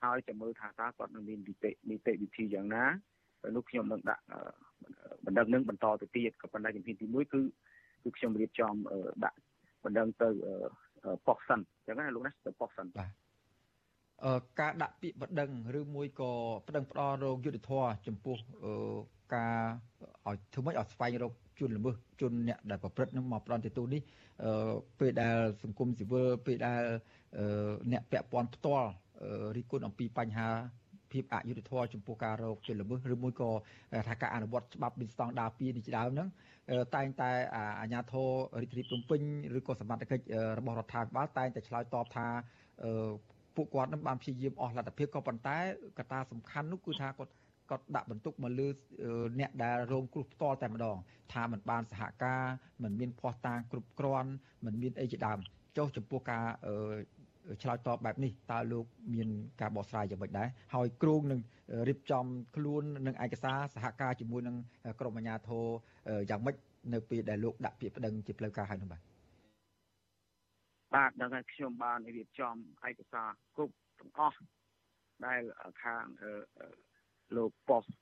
[0.04, 2.84] ហើយចាំមើលថាតើគាត់នឹងមាននីតិនីតិវិធីយ៉ាងណា
[3.56, 4.24] នោះខ្ញុំនឹងដាក់
[5.24, 7.40] បណ្ដឹងនឹងបន្តទៅទៀតក៏ប៉ុន្តែជំហានទី1គឺ
[8.02, 8.74] គឺខ្ញុំរៀបចំ
[9.24, 9.38] ដាក់
[9.84, 10.30] បណ្ដឹងទៅ
[11.26, 13.10] ប៉ុស្តិ៍សិនអញ្ចឹងណាលោកណាទៅប៉ុស្តិ៍សិនបាទ
[14.24, 16.32] អឺការដាក់ពាក្យបណ្ដឹងឬមួយក៏
[16.66, 18.36] បណ្ដឹងផ្ដល់រោគយុទ្ធធរចំពោះ
[19.34, 19.56] ការ
[20.26, 24.00] ឲ្យធ្វើម៉េចឲ្យស្វែងរកជនល្មើសជនអ្នកដែលប្រព្រឹត្តនឹងមកផ្ដន់ទទូនេះ
[24.44, 26.82] អឺពេលដែលសង្គមស៊ីវិលពេលដែល
[27.92, 28.90] អ្នកពាក់ព័ន្ធផ្ទាល់
[29.56, 30.48] រីគុណអំពីបញ្ហា
[31.11, 33.49] ភាពអយុត្តិធម៌ចំពោះការរកជនល្មើសឬមួយក៏
[34.07, 36.29] ថាការអនុវត្តច្បាប់មានស្តង់ដារ2នេះជាដើមហ្នឹង
[36.95, 37.31] តែងតែ
[37.79, 38.29] អាជ្ញាធរ
[38.61, 39.21] រាជធានីភ្នំពេញ
[39.57, 40.25] ឬក៏សមត្ថកិច្ច
[40.57, 42.27] របស់រដ្ឋាភិបាលតែងតែឆ្លើយតបថា
[43.55, 45.57] ពួកគាត់នឹងបានព្យាយាមអស់លទ្ធភាពក៏ប៉ុន្តែ
[45.97, 47.33] កត្តាសំខាន់នោះគឺថាគាត់
[47.69, 48.67] គាត់ដាក់បន្ទុកមកលើ
[49.39, 50.97] អ្នកដែលរងគ្រោះផ្ទាល់តែម្ដង
[51.33, 52.43] ថាมันបានសហការ
[52.83, 54.31] มันមានភ័ស្តុតាងគ្រប់គ្រាន់
[54.65, 55.39] มันមានអីជាដើម
[55.77, 56.45] ចុះចំពោះការ
[57.62, 59.28] ឆ្លើយតបបែបនេះតើលោកមាន
[59.60, 61.40] ការបកស្រាយយ៉ាងម៉េចដែរហើយគ្រូនឹង
[61.88, 62.24] រៀបចំ
[62.56, 64.56] ខ្លួននឹងឯកសារសហការជាមួយនឹង
[65.00, 65.66] ក្រមអាជ្ញាធរ
[66.30, 66.56] យ៉ាងម៉េច
[66.92, 69.00] នៅពេលដែលលោកដាក់ពាក្យប្តឹងជាផ្លូវការហើយនោះបាទ
[70.94, 72.54] បាទដល់ខ្ញុំបានរៀបចំ
[72.88, 74.38] ឯកសារគ្រប់ទាំងអស់
[75.26, 75.40] ដែល
[75.82, 76.04] ខាង
[77.36, 77.94] លោកប៉ុស្តិ៍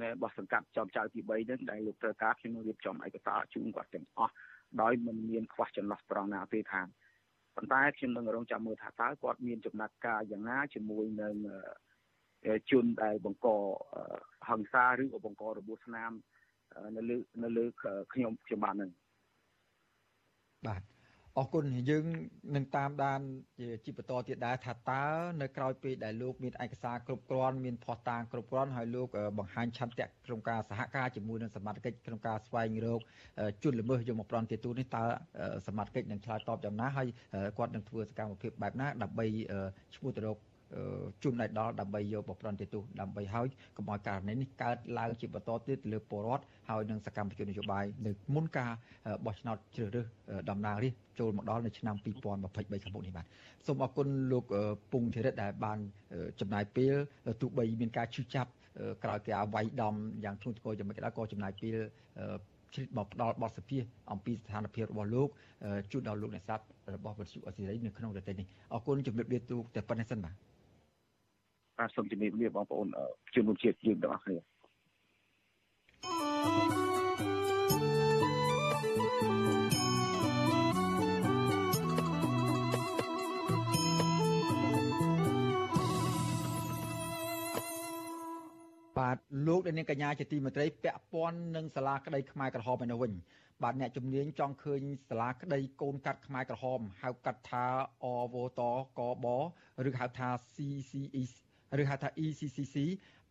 [0.00, 4.34] នៅរបស់សង្កាត់ចំចៅទី3នឹងដែលលោកត្រូវការខ្ញុំរៀបចំឯកសារជូនគាត់ទាំងអស់
[4.82, 6.80] ដោយមិនមានខ្វះចន្លោះត្រង់ណាទេថា
[7.58, 11.34] ប៉ុន្តែខ្ញុំនឹងរងចាំមើលថាតើគាត់មានចំណាត់ការយ៉ាងណាជាមួយនឹង
[12.70, 13.48] ជនដែលបង្ក
[14.48, 16.12] ហិង្សាឬក៏បង្ករបួសស្នាម
[16.96, 17.64] នៅលើនៅលើ
[18.12, 18.90] ខ្ញុំខ្ញុំបាននឹង
[20.66, 20.82] បាទ
[21.38, 22.04] អរគុណយើង
[22.54, 23.20] នឹងតាមដាន
[23.84, 25.04] ជាបន្តទៀតដែរថាតើ
[25.40, 29.08] នៅក្រោយពេលដែលលោកមានឯកសារគ្រប់គ្រាន់មានភស្តុតាងគ្រប់គ្រាន់ហើយលោក
[29.38, 33.00] បង្ហាញឆន្ទៈក្នុងការសហការជាមួយនឹងសមាជិកក្នុងការស្វែងរក
[33.62, 35.04] ជនល្មើសយកមកប្រន់ទាទូនេះតើ
[35.66, 37.08] សមាជិកនឹងឆ្លើយតបយ៉ាងណាហើយ
[37.58, 39.26] គាត់នឹងធ្វើសកម្មភាពបែបណាដើម្បី
[39.96, 40.38] ឈ្មោះទៅរក
[41.22, 48.72] ជូនឲ្យដល់ដើម្បីយកបប្រន្ទាទោសដើម្បីឲ្យកុំឲ្យករណីនេះកើតឡើងជាបន្តទៀតទៅលើពលរដ្ឋហើយនឹងសកម្មជននយោបាយនៅមុនការ
[49.26, 50.06] បោះឆ្នោតជ្រើសរើស
[50.50, 53.26] តំណាងរាស្ត្រចូលមកដល់នៅឆ្នាំ2023ខាងមុខនេះបាទ
[53.66, 54.44] សូមអរគុណលោក
[54.92, 55.78] ពងធិរិតដែលបាន
[56.40, 56.94] ចំណាយពេល
[57.40, 58.50] ទោះបីមានការឈឺចាប់
[59.04, 59.94] ក្រោយការវាយដំ
[60.24, 61.76] យ៉ាងធ្ងន់ធ្ងរយ៉ាងម៉េចក៏ដោយក៏ចំណាយពេល
[62.74, 63.78] ឆ្លៀតមកផ្ដល់បទសភា
[64.12, 65.28] អំពីស្ថានភាពរបស់លោក
[65.92, 66.64] ជូនដល់លោកអ្នកស្ដាប់
[66.94, 70.34] របស់វិទ្យុអស៊ីសេរីនៅក្នុងប្រទេសនេះអរគុណជំរាបលាទូតែប៉ុណ្្នេះសិនបាទ
[71.78, 72.88] បាទសូមជំរាបលាបងប្អូន
[73.34, 74.36] ជនរួមជាតិយើងទាំងអស់គ្នា
[88.98, 93.12] បាទលោកនាងកញ្ញាជាទីមេត្រីពាក់ព័ន្ធនឹងសាលាក្តីខ្មែរក្រហមឯនោះវិញ
[93.62, 97.64] បាទអ្នកជំនាញចង់ឃើញសាលាក្តីកូនកាត់ខ្មែរក្រហមហៅកាត់ថា
[98.04, 98.62] អវត
[98.98, 99.26] កប
[99.88, 101.24] ឬហៅថា CCE
[101.80, 102.76] ឬហៅថា ECCC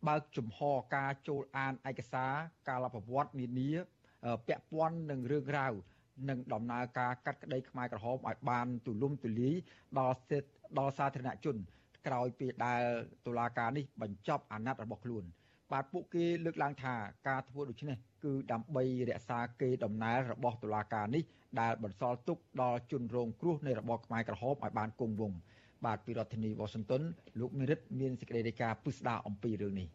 [0.08, 2.32] បើកជំហរការចូលអានឯកសារ
[2.68, 3.70] ការលប្រវត្តិនានា
[4.46, 5.72] ពាក់ព័ន្ធនឹងរឿងរ៉ាវ
[6.28, 9.54] និងដំណើរការកាត់ក្តីខ្មែរក្រហមឲ្យបានទូលំទូលាយ
[9.98, 11.56] ដល់សិទ្ធដល់សាធារណជន
[12.06, 12.82] ក្រោយពីដែល
[13.26, 15.24] តុលាការនេះបញ្ចប់អាណត្តិរបស់ខ្លួន
[15.72, 16.94] បាទពួកគេលើកឡើងថា
[17.28, 21.22] ការធ្វើដូច្នេះគឺដើម្បីរក្សាកេរដំណែលរបស់តុលាការនេះ
[21.60, 25.38] ដែលបន្សល់ទុកដល់ជនរងគ្រោះនៃរបបខ្មែរក្រហមឲ្យបានគង់វង្ស
[25.84, 27.02] បាទពីរដ្ឋធានីវ៉ាស៊ីនតោន
[27.40, 29.88] លោកមេរិតមានសេចក្តីរាយការណ៍ពិស្ដារអំពីរឿងនេះ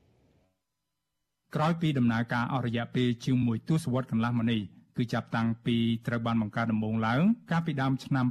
[1.55, 4.61] ក្រោយពីដំណើរការអស់រយៈពេលជាង1ទសវត្សរ៍កន្លះមកនេះ
[4.97, 5.77] គឺចាប់តាំងពី
[6.07, 7.21] ត្រូវបានបង្កើតដំបូងឡើង
[7.51, 8.25] កាលពីដើមឆ្នាំ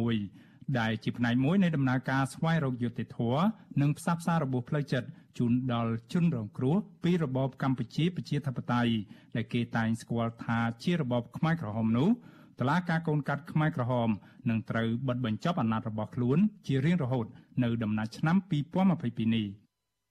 [0.00, 3.42] 2006ដែលជាផ្នែកមួយនៃដំណើរការស្វែងរកយុត្តិធម៌
[3.80, 5.08] និងផ្សះផ្សារបួសផ្លូវចិត្ត
[5.38, 8.92] ជូនដល់ជនរងគ្រោះពីរបបកម្ពុជាប្រជាធិបតេយ្យ
[9.36, 12.08] ដែលគេតែងស្គាល់ថាជារបបខ្មែរក្រហមនោះ
[12.62, 14.08] តឡាការកូនកាត់ខ្មែរក្រហម
[14.48, 17.26] នឹងត្រូវបិទបញ្ចប់អាណត្តិរបស់ខ្លួន ជារៀងរហូត
[17.62, 18.36] នៅដំណាច់ឆ្នាំ
[18.80, 19.46] 2022នេះ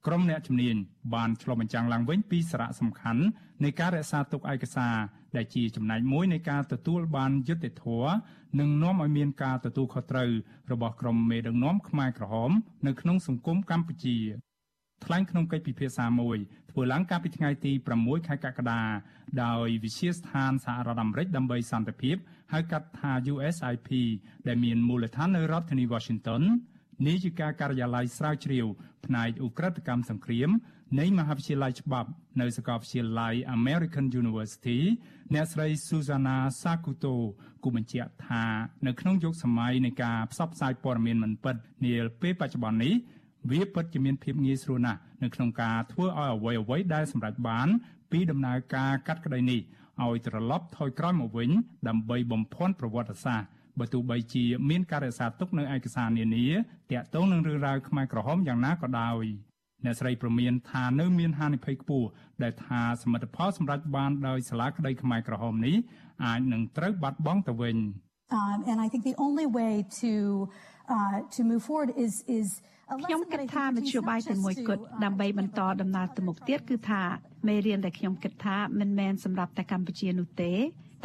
[0.07, 0.75] ក្រុមអ្នកជំនាញ
[1.13, 3.23] បានឆ្លុះបញ្ចាំងឡើងវិញពីសារៈសំខាន់
[3.63, 4.95] នៃការរក្សាទុកឯកសារ
[5.35, 8.11] ដែលជាចំណែកមួយនៃការទទួលបានយុត្តិធម៌
[8.59, 10.31] និងនាំឲ្យមានការទទួលខុសត្រូវ
[10.71, 12.51] របស់ក្រុមមេដឹកនាំខ្មែរក្រហម
[12.87, 14.17] នៅក្នុងសង្គមកម្ពុជា
[15.05, 16.37] ថ្លែងក្នុងកិច្ចពិភាក្សាមួយ
[16.71, 17.71] ធ្វើឡើងកាលពីថ្ងៃទី
[18.01, 18.81] 6ខែកក្កដា
[19.43, 22.15] ដោយវិជាស្ថានសហរដ្ឋអាមេរិកដើម្បីសន្តិភាព
[22.51, 23.89] ហៅកាត់ថា USIP
[24.47, 26.41] ដែលមានមូលដ្ឋាននៅរដ្ឋធានី Washington
[27.07, 28.65] នាយិកាការិយាល័យស្រាវជ្រាវ
[29.05, 30.49] ផ្នែកឧក្រិដ្ឋកម្មសង្គ្រាម
[30.99, 32.09] នៃមហាវិទ្យាល័យច្បាប់
[32.41, 34.79] នៅសាកលវិទ្យាល័យ American University
[35.33, 37.15] អ្នកស្រី Susanna Sakuto
[37.63, 38.45] គូបញ្ជាក់ថា
[38.87, 42.93] នៅក្នុងយុគសម័យនៃការផ្សព្វផ្សាយព័ត៌មានមិនពិតនាពេលបច្ចុប្បន្ននេះ
[43.51, 47.67] វាពិតជាមានភាពងាយស្រួលណាស់នៅក្នុងការធ្វើឲ្យអ្វីអ្វីដែលសម្រេចបាន
[48.11, 49.61] ពីដំណើរការកាត់ក្តីនេះ
[50.05, 51.49] ឲ្យត្រឡប់ថយក្រោយមកវិញ
[51.87, 53.47] ដើម្បីបំភាន់ប្រវត្តិសាស្ត្រ
[53.79, 56.47] បើទោះបីជាមានការរក្សាទុកនៅឯកសារនានា
[56.91, 59.25] តាក់ទងនឹងរឿងរ៉ាវខ្មែរក្រហមយ៉ាងណាក៏ដោយ
[59.85, 62.07] អ្នកស្រីប្រមានថានៅមានហានិភ័យខ្ពស់
[62.43, 65.75] ដែលថាសមិទ្ធផលសម្រាប់បានដោយសាលាក្តីខ្មែរក្រហមនេះ
[66.25, 67.77] អាចនឹងត្រូវបាត់បង់ទៅវិញ
[68.39, 70.11] Um, and I think the only way to
[70.95, 72.47] uh, to move forward is is
[72.99, 77.01] ខ្ញុំគិតថាមធ្យោបាយតែមួយគត់ដើម្បីបន្តដំណើរទៅមុខទៀតគឺថា
[77.47, 80.53] មេរៀនដែលខ្ញុំគិតថាមិនមែនសម្រាប់តែកម្ពុជានោះទេ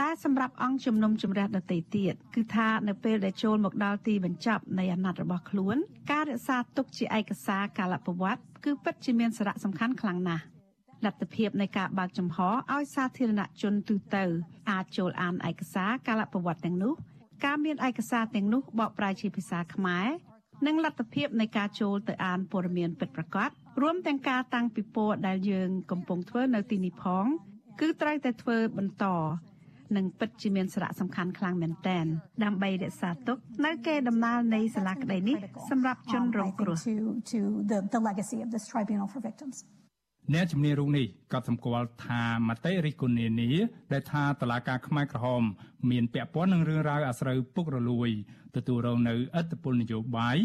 [0.00, 5.76] តែសម្រាប់អង្គជំនុំជម្រះដទៃទៀតគឺថានៅពេលដែលចូលមកដល់ទីបញ្ចប់នៃអាណត្តិរបស់ខ្លួន
[6.12, 10.44] ការរក្សាទុកជាឯកសារកាលប្រវត្តិគឺពិតជាមានសារៈសំខាន់ខ្លាំងណាស់
[11.04, 14.24] លទ្ធភាពនៃការបើកចំហឲ្យសាធារណជនទូទៅ
[14.70, 16.94] អាចចូលអានឯកសារកាលប្រវត្តិទាំងនោះ
[17.44, 20.08] ការមានឯកសារទាំងនោះបកប្រែជាភាសាខ្មែរ
[20.66, 23.48] និងលទ្ធភាពនៃការចូលទៅអានព័ត៌មានពិតប្រាកដ
[23.80, 27.24] រួមទាំងការតាំងពិព័រណ៍ដែលយើងកំពុងធ្វើនៅទីនេះផង
[27.80, 29.04] គឺត្រូវតែធ្វើបន្ត
[29.96, 32.04] និងពិតជាមានសារៈសំខាន់ខ្លាំងមែនទែន
[32.44, 33.36] ដើម្បីរក្សាទុក
[33.66, 35.36] នៅកេរដំណែលនៃសាលាក្តីនេះ
[35.70, 36.76] សម្រាប់ជនរងគ្រោះ
[40.28, 43.52] to the the legacy of this tribunal for victims អ្នកជំនាញរូបនេះក៏សម្គាល់ថាមតិរិះគន់នានា
[43.92, 45.42] ដែលថាតឡាការខ្មែរក្រហម
[45.90, 48.10] មានពាក់ព័ន្ធនឹងរឿងរ៉ាវអាស្រូវពុករលួយ
[48.56, 50.36] ទទួលរងនៅឥទ្ធិពលនយោបាយ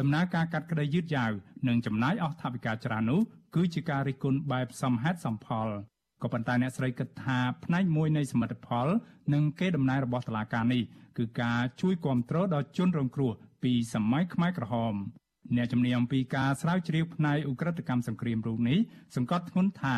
[0.00, 1.32] ដំណើរការកាត់ក្តីយឺតយ៉ាវ
[1.68, 3.20] និងចំណាយអស់ថវិកាច្រើននោះ
[3.54, 5.68] គឺជាការរិះគន់បែបសមហេតុសមផល
[6.22, 8.88] ក៏ប៉ុន្តែអ្នកស្រីគិតថាផ្នែកមួយនៃសមិទ្ធផល
[9.34, 10.82] និងគេដំណើររបស់តឡាការនេះ
[11.18, 13.32] គឺការជួយគ្រប់គ្រងដល់ជនរងគ្រោះ
[13.62, 14.94] ពីសម័យខ្មែរក្រហម
[15.56, 18.78] អ្នកជំនាញអំពីការស្រាវជ្រាវផ្នែកឧក្រិដ្ឋកម្មសង្គ្រាមរូបនេះ
[19.16, 19.96] សង្កត់ធ្ងន់ថា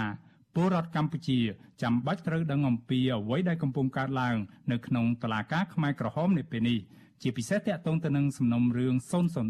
[0.55, 1.39] ពលរដ្ឋកម្ពុជា
[1.83, 4.37] ចាំបាច់ត្រូវដឹងអំពីអ្វីដែលកំពុងកើតឡើង
[4.73, 6.79] នៅក្នុងតឡាការខ្មែរក្រហមនាពេលនេះ
[7.23, 8.95] ជាពិសេសតាក់ទងទៅនឹងសំណុំរឿង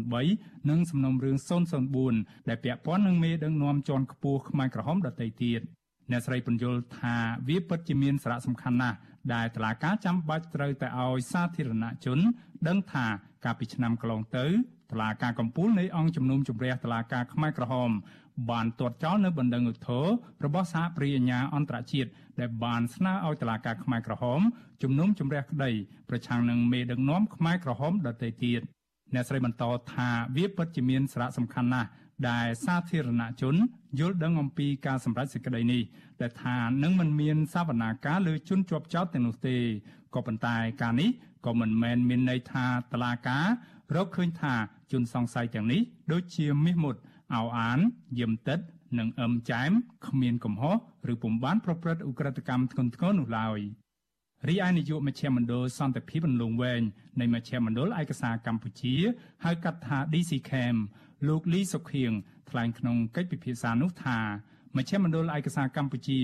[0.07, 1.37] 003និងសំណុំរឿង
[1.91, 5.61] 004ដែលពាក់ព័ន្ធនឹងមេដឹកនាំជាន់ខ្ពស់ខ្មែរក្រហមដទៃទៀត
[6.11, 7.15] អ្នកស្រីពន្យល់ថា
[7.47, 8.97] វាពិតជាមានសារៈសំខាន់ណាស់
[9.33, 12.19] ដែលតឡាការចាំបាច់ត្រូវតែឲ្យសាធារណជន
[12.67, 13.05] ដឹងថា
[13.45, 14.45] កាលពីឆ្នាំកន្លងទៅ
[14.91, 17.91] តឡាការកម្ពុជានៃអង្គជំនុំជម្រះតឡាការខ្មែរក្រហម
[18.51, 20.05] បានទាត់ចោលនៅបណ្ដឹងឧទ្ធរ
[20.45, 22.09] របស់សហប្រិយអាញាអន្តរជាតិ
[22.39, 24.41] ដែលបានស្នើឲ្យតឡាការខ្មែរក្រហម
[24.83, 25.71] ជំនុំជម្រះក្តី
[26.09, 28.61] ប្រឆាំងនឹងមេដឹកនាំខ្មែរក្រហមដទៃទៀត
[29.13, 29.63] អ្នកស្រីបន្ត
[29.93, 31.89] ថាវាពិតជាមានសារៈសំខាន់ណាស់
[32.29, 33.55] ដែលសាធារណជន
[33.99, 35.81] យល់ដឹងអំពីការសម្រេចសេចក្តីនេះ
[36.21, 39.57] ដែលថានឹងមិនមានសវនាការលើជនជាប់ចោតទាំងនោះទេ
[40.15, 41.09] ក៏ប៉ុន្តែការនេះ
[41.45, 43.45] ក៏មិនមែនមានន័យថាតឡាការ
[43.95, 44.53] រកឃើញថា
[44.91, 46.95] ជនសង្ស័យទាំងនេះដូចជាមាសមុត
[47.35, 47.79] អោអាន
[48.19, 48.59] យឹមទឹក
[48.99, 49.71] និងអឹមចែម
[50.07, 50.75] គ្មានកំហុស
[51.11, 53.59] ឬពុំបានប្រព្រឹត្តឧក្រិដ្ឋកម្មធ្ងន់ធ្ងរនោះឡើយ
[54.47, 56.81] រីឯនាយកមជ្ឈមណ្ឌលសន្តិភាពអន្លង់វែង
[57.19, 58.95] នៃមជ្ឈមណ្ឌលឯកសារកម្ពុជា
[59.43, 60.77] ហៅកាត់ថា DCCAM
[61.27, 62.11] លោកលីសុខៀង
[62.49, 64.19] ថ្លែងក្នុងកិច្ចពិភាក្សានោះថា
[64.77, 66.21] មជ្ឈមណ្ឌលឯកសារកម្ពុជា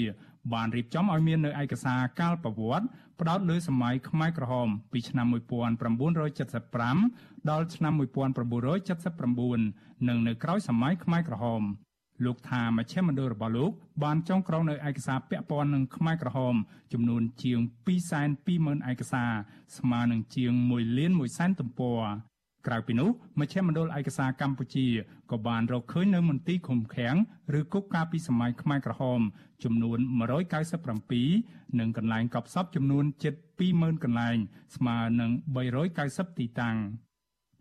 [0.53, 2.85] បានរៀបចំឲ្យមាននៅឯកសារកាលប្រវត្តិ
[3.19, 5.27] ផ្ដោតលើសម័យខ្មែរក្រហមពីឆ្នាំ
[6.37, 11.63] 1975ដល់ឆ្នាំ1979និងនៅក្រោយសម័យខ្មែរក្រហម
[12.25, 13.71] លោកថាមជ្ឈមណ្ឌលរបស់លោក
[14.03, 16.55] បានចងក្រងនៅឯកសារពាក់ព័ន្ធនឹងខ្មែរក្រហម
[16.93, 17.59] ចំនួនជាង
[18.25, 19.31] 220,000ឯកសារ
[19.77, 22.01] ស្មើនឹងជាង1លាន1សែនទំព័រ
[22.65, 24.87] ក្រៅពីនោះមជ្ឈមណ្ឌលឯកសារកម្ពុជា
[25.31, 27.15] ក៏បានរកឃើញនៅមន្ទីរឃុំឃាំង
[27.59, 29.21] ឬគុកកាលពីសម័យខ្មែរក្រហម
[29.63, 29.99] ចំនួន
[30.83, 33.33] 197និងកន្លែងកប់សពចំនួនជិត
[33.69, 34.37] 20000កន្លែង
[34.75, 35.31] ស្មើនឹង
[35.85, 36.77] 390ទីតាំង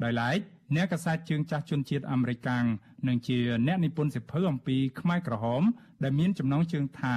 [0.02, 0.38] ដោយឡែក
[0.76, 2.64] អ្នកកាសែតជើងចាស់ជនជាតិអាមេរិកាំង
[3.08, 5.62] និងជាអ្នកនិពន្ធសៀវភៅអំពីខ្មែរក្រហម
[6.02, 7.16] ដែលមានចំណងជើងថា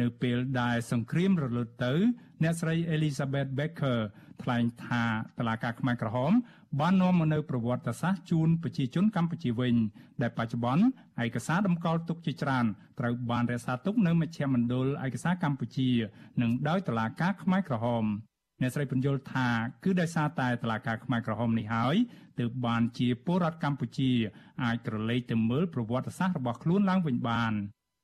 [0.00, 1.94] នៅពេលដែលសង្គ្រាមរលត់ទៅ
[2.42, 3.98] អ្នកស្រី Elizabeth Becker
[4.42, 5.04] ថ្លែងថា
[5.38, 6.32] តឡាការខ្មែរក្រហម
[6.80, 9.74] បាននាំមកនូវប្រវត្តិសាស្ត្រជូនប្រជាជនកម្ពុជាវិញ
[10.22, 10.84] ដែលបច្ចុប្បន្ន
[11.24, 12.66] ឯកសារតម្កល់ទុកជាច្រើន
[12.98, 15.90] ត្រូវបានរក្សាទុកនៅមជ្ឈមណ្ឌលឯកសារកម្ពុជា
[16.40, 18.04] និងដោយតឡាការខ្មែរក្រហម
[18.60, 19.48] អ្នកស្រីពន្យល់ថា
[19.84, 21.96] គឺដោយសារតែតឡាការខ្មែរក្រហមនេះហើយ
[22.38, 24.10] ទើបបានជាពលរដ្ឋកម្ពុជា
[24.62, 27.52] អាចក្រឡេកទៅមើលប្រវត្តិសាស្ត្ររបស់ខ្លួនឡើងវិញបាន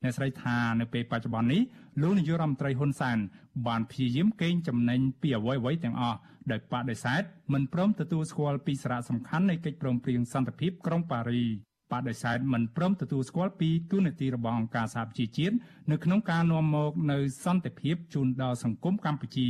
[0.03, 1.63] អ្នកស្រីថានៅពេលបច្ចុប្បន្ននេះ
[2.01, 3.19] លោកនាយករដ្ឋមន្ត្រីហ៊ុនសែន
[3.67, 6.19] បានព្យាយាមកេងចំណេញពីអ្វីៗទាំងអស់
[6.51, 7.23] ដោយបដិសេធ
[7.53, 11.45] មិនព្រមទទួលស្គាល់ពីសារៈសំខាន់នៃកិច្ចព្រមព្រៀងសន្តិភាពក្រុងប៉ារី
[11.93, 15.55] បដិសេធមិនព្រមទទួលស្គាល់ពីទូនាទីរបស់អង្គការសហប្រជាជាតិ
[15.91, 19.49] នៅក្នុងការនាំមកនៅសន្តិភាពជូនដល់សង្គមកម្ពុជា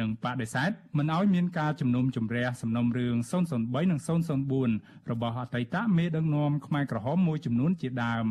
[0.00, 3.16] និងបដិសេធមិនឲ្យមានការជំនុំជម្រះសំណុំរឿង
[3.52, 4.00] 003និង
[4.54, 8.28] 004របស់អតីតមេដឹកនាំខ្មែរក្រហមមួយចំនួនជាដើម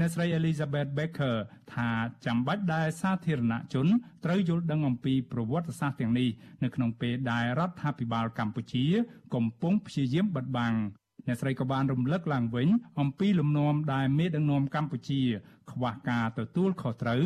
[0.00, 1.36] អ្នកស្រី Elizabeth Becker
[1.74, 1.90] ថា
[2.26, 3.86] ចាំបាច់ដែលសាធារណជន
[4.24, 6.28] ត្រូវយល់ដឹងអំពីប្រវត្តិសាស្ត្រទាំងនេះ
[6.62, 8.84] នៅក្នុងពេលដែលរដ្ឋាភិបាលកម្ពុជា
[9.34, 10.74] កំពុងព្យាយាមបិទបាំង
[11.26, 12.68] អ្នកស្រីក៏បានរំលឹកឡើងវិញ
[13.00, 15.20] អំពីលំនាំដែលមេដឹកនាំកម្ពុជា
[15.70, 17.22] ខ្វះការទទួលខុសត្រូវ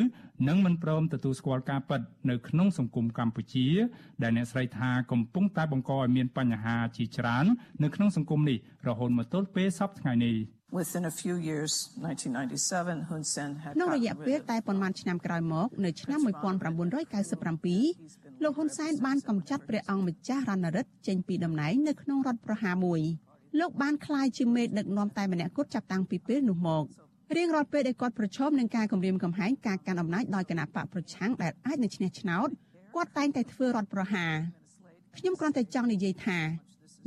[0.48, 2.00] និងមិនព្រមទទួលស្គាល់ការពិត
[2.30, 3.68] នៅក្នុងសង្គមកម្ពុជា
[4.22, 7.46] ដែលអ្នកស្រីថាកំពុងតែបង្កឲ្យមានបញ្ហាជាច្រើន
[7.82, 8.58] នៅក្នុងសង្គមនេះ
[8.88, 10.36] រហូតមកទល់ពេលសប្តាហ៍ថ្ងៃនេះ
[10.72, 23.00] Within a few years 1997 Hun Sen had ក្នុងរយៈពេលតែប៉ុន្មានឆ្នាំក្រោយមក នៅឆ្នាំ1997លោកហ៊ុនសែនបានកំចាត់ព្រះអង្គម្ចាស់រណរិទ្ធចេញពីតំណែងនៅក្នុងរដ្ឋប្រហារមួយ
[23.60, 26.84] លោកបានក្លាយជាមេដឹកនាំតែម្នាក់គត់ចាប់តាំងពីពេលនោះមក
[27.36, 32.48] រៀងរាល់ពេលដែលគាត់ប្រឈមនឹងការគំរាមកំហែងការកាន់អំណាចដោយគណៈបកប្រឆាំងដែលអាចនឹងឈ្នះឆ្នោត
[32.94, 34.34] គាត់តែងតែធ្វើរដ្ឋប្រហារ
[35.16, 36.38] ខ្ញុំគ្រាន់តែចង់និយាយថា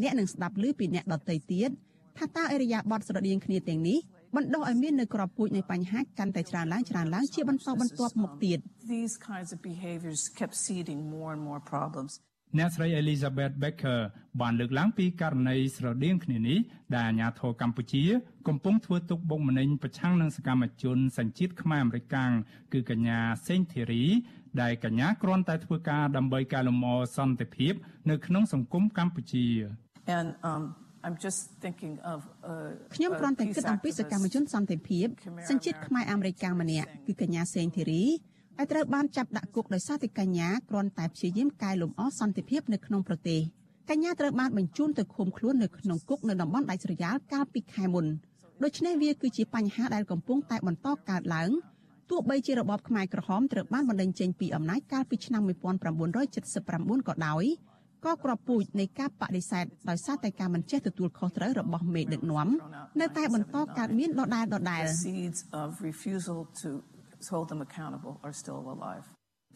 [0.01, 1.71] អ្នកនឹងស្ដាប់ឮពីអ្នកដទៃទៀត
[2.19, 3.97] ថាតើអរិយាប័ត្រស្រដៀងគ្នាទាំងនេះ
[4.35, 8.57] បណ្ដោះឲ្យមាននៅក្របពូជនៃបញ្ហាកាន់តែច្រើនឡើងច្រើនឡើងជាបន្តបន្ទាប់មកទៀត
[8.95, 12.11] These kinds of behaviors kept seeding more and more problems
[12.57, 13.99] អ្នកស្រី Elizabeth Becker
[14.41, 16.59] បានលើកឡើងពីករណីស្រដៀងគ្នានេះ
[16.95, 18.03] ដែលអាញាធរកម្ពុជា
[18.47, 22.31] កំពុងធ្វើទុកបុកម្នេញប្រឆាំងនឹងសកម្មជនសញ្ជាតិខ្មែរអាមេរិកាំង
[22.73, 24.03] គឺកញ្ញាសេងធីរី
[24.61, 27.73] ដែលកញ្ញាគ្រាន់តែធ្វើការដើម្បីកែលម្អសន្តិភាព
[28.09, 29.47] នៅក្នុងសង្គមកម្ពុជា
[30.17, 30.63] And um
[31.05, 32.19] I'm just thinking of
[32.95, 35.07] ខ្ញុំគ្រាន់តែគិតអំពីសកម្មជនសន្តិភាព
[35.49, 38.03] សញ្ជាតិខ្មែរអាមេរិកាំងម្នាក់គឺកញ្ញាសេងធីរី
[38.57, 43.41] ដែលត្រូវបានចាប់ដាក់គុកដោយសារតែកញ្ញាគ្រាន់តែព្យាយាមកែលម្អសន្តិភាពនៅក្នុងប្រទេស
[43.89, 48.05] កញ្ញាត្រូវបានបញ្ជូនទៅឃុំខ្លួននៅក្នុងគុកនៅតំបន់ដាច់ស្រយាលកាលពីខែមុន
[48.63, 51.51] ដូច្នេះវាគឺជាបញ្ហាដែលកំពុងតែបន្តកើតឡើង
[52.09, 57.43] ទោះបីជារបបខ្មែរក្រហមត្រូវបានបណ្តេញចេញពីអំណាចកាលពីឆ្នាំ1979ក៏ដោយ
[58.05, 62.47] ក៏ក្របពូជនៃការបដិសេធដោយសារតែការមិនចេះទទួលខុសត្រូវរបស់មេដឹកនាំ
[63.01, 64.83] នៅតែបន្តកើតមានដដែលដដែល
[67.31, 69.05] hold them accountable are still alive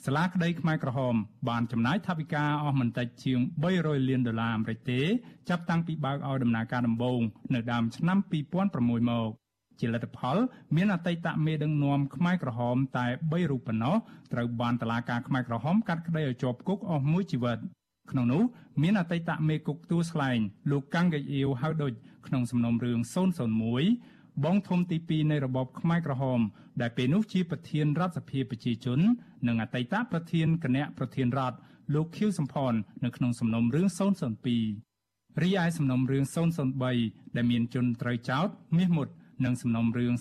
[0.06, 1.16] សាលាក្តីខ្មែរក្រហម
[1.50, 3.40] បានចំណាយថវិកាអស់មិនតិចជាង
[3.74, 5.02] 300លានដុល្លារអាមេរិកទេ
[5.50, 7.20] ចាប់តាំងពីបើកឲ្យដំណើរការដំបូង
[7.54, 8.18] នៅដើមឆ្នាំ
[8.64, 9.30] 2006មក
[9.80, 10.38] ជាលទ្ធផល
[10.76, 13.96] មានអតីតមេដឹកនាំខ្មែរក្រហមតែ3រូបប៉ុណ្ណោះ
[14.34, 17.60] ត្រូវបានតុលាការខ្មែរក្រហមកាត់ក្តីឲ្យជាប់គុកអស់មួយជីវិត
[18.12, 18.44] ក្នុងនោះ
[18.82, 20.40] មានអតីតមេគុកទួលស្លែង
[20.72, 21.94] លោកកាំងកៃអ៊ីវហៅដូច
[22.28, 23.00] ក្នុងសំណុំរឿង
[23.72, 26.40] 001បងធំទី2នៃរបបខ្មែរក្រហម
[26.82, 29.00] ដែលពេលនោះជាប្រធានរដ្ឋសភាប្រជាជន
[29.48, 31.58] និងអតីតប្រធានគណៈប្រធានរដ្ឋ
[31.94, 32.74] លោកខៀវសំផន
[33.04, 33.88] នៅក្នុងសំណុំរឿង
[34.64, 36.24] 002រីឯសំណុំរឿង
[36.80, 38.48] 003ដែលមានជនត្រូវចោទ
[38.78, 39.08] មាសមុត
[39.46, 40.14] និងសំណុំរឿង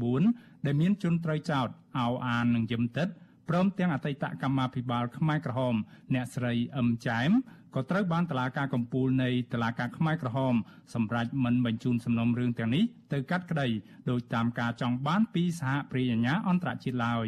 [0.00, 1.68] 004ដែលមានជនត្រូវចោទ
[1.98, 3.08] អោអាននិងយឹមទឹក
[3.48, 5.74] ព្រមទាំងអតីតកម្មាភិបាលខ្មែរក្រហម
[6.14, 7.30] អ្នកស្រីអឹមចែម
[7.74, 10.54] ក៏ត្រូវបានតុលាការកំពូលនៃតុលាការខ្មែរក្រហម
[10.94, 13.68] សម្រេចមិនបញ្ជូនសំណុំរឿងទាំងនេះទៅកាត់ក្តី
[14.10, 17.26] ដោយតាមការចង់បានពីសហព្រាយអាជ្ញាអន្តរជាតិឡើយ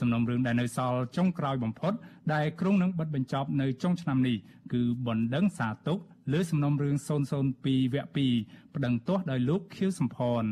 [0.00, 1.92] សំណុំរឿងដែលនៅសល់ចុងក្រោយបំផុត
[2.34, 4.36] ដែលក្រុងនឹងបិទបញ្ចប់នៅចុងឆ្នាំនេះ
[4.72, 5.98] គឺបណ្ដឹងសាទុក
[6.32, 10.44] លើសំណុំរឿង002វគ្គ2ប្តឹងទាស់ដោយលោកខៀវសំផន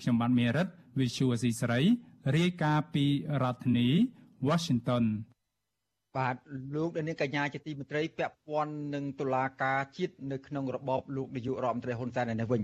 [0.00, 0.66] ខ្ញុំបានមេរិត
[0.98, 1.80] Visual C ស្រី
[2.36, 3.04] រាយការណ៍ពី
[3.42, 3.88] រដ្ឋធានី
[4.46, 5.04] Washington
[6.16, 6.36] បាទ
[6.74, 12.62] លោកនាងកញ្ញាជាទីមេត្រីពាក់ព័ន្ធនឹងតុលាការជាតិនៅក្នុងរបបលោកនាយករដ្ឋមន្ត្រីហ៊ុនសែននេះវិញ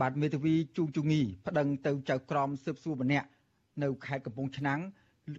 [0.00, 3.26] បាទមេធាវីជូងជូងីប្តឹងទៅចៅក្រមស៊ើបសួរម្នាក់
[3.82, 4.80] នៅខេត្តកំពង់ឆ្នាំង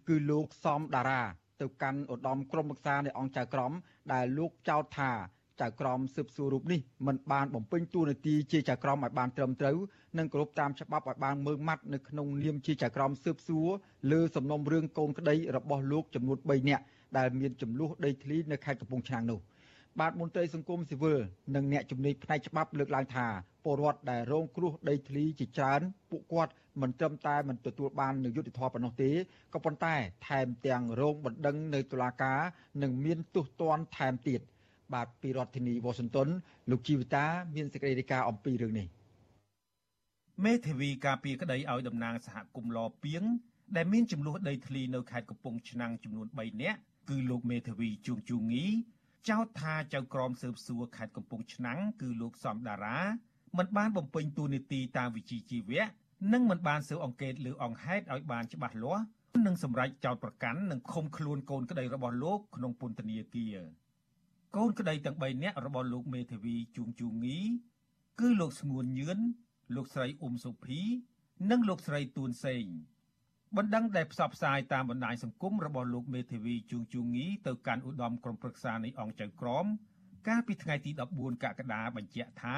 [0.08, 1.22] គឺលោកសំដារា
[1.62, 3.72] ទៅកាន់ឧត្តមក្រុមប្រឹក្សានៃអង្គចៅក្រម
[4.14, 5.12] ដែលលោកចោទថា
[5.64, 9.78] ចៅក្រមស៊ើបសួររូបនេះមិនបានបំពេញតួនាទីជាចៅក្រមឲ្យបានត្រឹមត្រូវ
[10.18, 13.68] និងគោរពតាមច្បាប់ឲ្យបានមើងម៉ាត់នៅក្នុងនាមជាចៅក្រមស៊ើបសួរ
[14.12, 16.84] លើសំណុំរឿងកូនក្តីរបស់លោកចំនួន3នាក់
[17.18, 19.40] ដែលមានចំនួនដីធ្លីនៅខេត្តកំពង់ឆ្នាំងនោះ
[20.00, 21.20] បាទមន្ត្រីសង្គមស៊ីវិល
[21.56, 23.28] និងអ្នកជំនាញផ្នែកច្បាប់លើកឡើងថា
[23.64, 29.12] ពលរដ្ឋដែលរងគ្រោះដីធ្លីជាច្រើនពួកគាត់មិនត្រឹមតែមិនទទួលបាននូវយុត្តិធម៌ប៉ុណ្ណោះទេ
[29.54, 29.96] ក៏ប៉ុន្តែ
[30.28, 32.40] ថែមទាំងរងបណ្ដឹងនៅតុលាការ
[32.82, 34.40] និងមានទោសទណ្ឌថែមទៀត
[34.94, 36.28] បាទពីរដ្ឋធានីវ៉ាស៊ីនតោន
[36.72, 37.26] លោកជីវិតា
[37.56, 38.88] មានសេចក្តីរាយការណ៍អំពីរឿងនេះ
[40.46, 43.24] មេធាវីការពីក្តីឲ្យតំណាងសហគមន៍លពៀង
[43.76, 46.80] ដែលមានចំនួនដីធ្លីនៅខេត្តកំពង់ឆ្នាំងចំនួន3នាក់
[47.10, 48.66] គឺលោកមេធាវីជួងជូងី
[49.30, 53.00] ចោទថាចៅក្រមស៊ើបសួរខេត្តកំពង់ឆ្នាំងគឺលោកសំដារា
[53.58, 55.84] មិនបានបំពេញតួនាទីតាមវិជ្ជាជីវៈ
[56.34, 59.04] និងមិនបានស៊ើបអង្កេតលើអង្គហេតុឲ្យបានច្បាស់លាស់
[59.46, 63.58] និងសម្រេចចោទប្រកាន់និងឃុំខ្លួនកូនក្តីរបស់លោកក្នុងពន្ធនាគារ
[64.58, 67.40] កូនក្តីទាំង3នាក់របស់លោកមេធាវីជួងជូងី
[68.20, 69.20] គឺលោកស្ងួនញឿន
[69.76, 70.82] លោកស្រីអ៊ុំសុភី
[71.52, 72.66] និងលោកស្រីទួនសេង
[73.58, 79.66] បណ្ដឹងដែលផ្សព្វផ្សាយតាមបណ្ដាញសង្គមរបស់លោកមេធាវីជួងជូងីទៅកាន់ឧត្តមក្រុមប្រឹក្សានៃអង្គចៅក្រម
[80.28, 82.58] កាលពីថ្ងៃទី14កក្កដាបញ្ជាក់ថា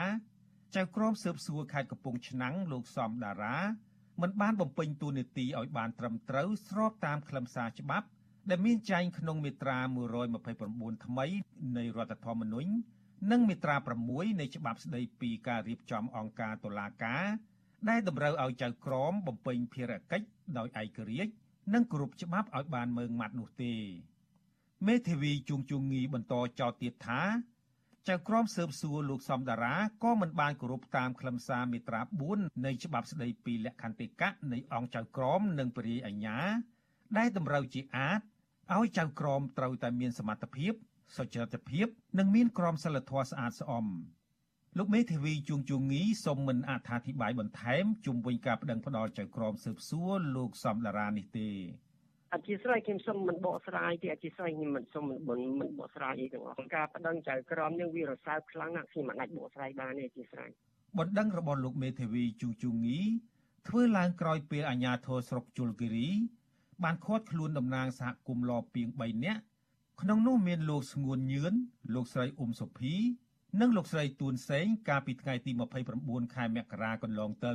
[0.75, 3.57] ចៅក្រមស៊ើបសួរខេត្តកំពង់ឆ្នាំងលោកសំដារា
[4.21, 8.07] មិនបានបំពេញតួនាទីឲ្យបានត្រឹមត្រូវស្របតាមខ្លឹមសារច្បាប់
[8.49, 9.77] ដែលមានចែងក្នុងមាត្រា
[10.41, 11.25] 129ថ្មី
[11.77, 12.69] នៃរដ្ឋធម្មនុញ្ញ
[13.31, 13.75] និងមាត្រា
[14.07, 17.25] 6នៃច្បាប់ស្តីពីការរៀបចំអង្គការតុលាការ
[17.89, 20.27] ដែលតម្រូវឲ្យចៅក្រមបំពេញភារកិច្ច
[20.57, 21.31] ដោយឯករាជ្យ
[21.73, 23.73] និងគោរពច្បាប់ឲ្យបានមើងម៉ាត់នោះទេ
[24.87, 27.21] មេធាវីជួងជុងងីបន្តចោទទៀតថា
[28.09, 32.01] ចៅក្រមស៊ើបសួរលោកសំដារាក៏មិនបានគោរពតាមខ្លឹមសារមាត្រា
[32.33, 36.39] 4នៃច្បាប់ស្តីពីលក្ខន្តិកៈនៃអង្គចៅក្រមនិងពរាយអាជ្ញា
[37.17, 38.19] ដែលតម្រូវជាអាច
[38.73, 40.73] ឲ្យចៅក្រមត្រូវតែមានសមត្ថភាព
[41.17, 41.87] សុចរិតភាព
[42.19, 43.85] និងមានក្រមសីលធម៌ស្អាតស្អំ
[44.77, 51.49] លោកមេធាវីជួងជងងីសូមមិនអត្ថាធិប្បាយបន្ថែមជុំវិញការប្តឹងផ្តល់ចៅក្រមស៊ើបសួរលោកសំដារានេះទេ
[52.33, 60.49] អធិស្ឋានខ្ញុំសូមមិនបកស្រាយទេអធិស្ឋានខ្ញុំមិនសូមមិនមិនបកស្រាយអីទាំងអស់ការប្តឹងចៅក្រមនឹងវារសើបខ្លាំងណាស់ខ្ញុំមិនអាចបកស្រាយបានទេអធិស្ឋាន
[60.97, 63.01] បណ្ដឹងរបស់លោកមេធាវីជួងជងងី
[63.67, 66.09] ធ្វើឡើងក្រោយពេលអាជ្ញាធរស្រុកជលគិរី
[66.83, 69.41] បានឃាត់ខ្លួនតំណាងសហគមន៍លពីង3នាក់
[70.01, 71.53] ក្នុងនោះមានលោកស្ងួនញឿន
[71.93, 72.95] លោកស្រីអ៊ុំសុភី
[73.59, 75.51] និងលោកស្រីទួនសេងកាលពីថ្ងៃទី
[75.93, 77.53] 29ខែមករាកន្លងទៅ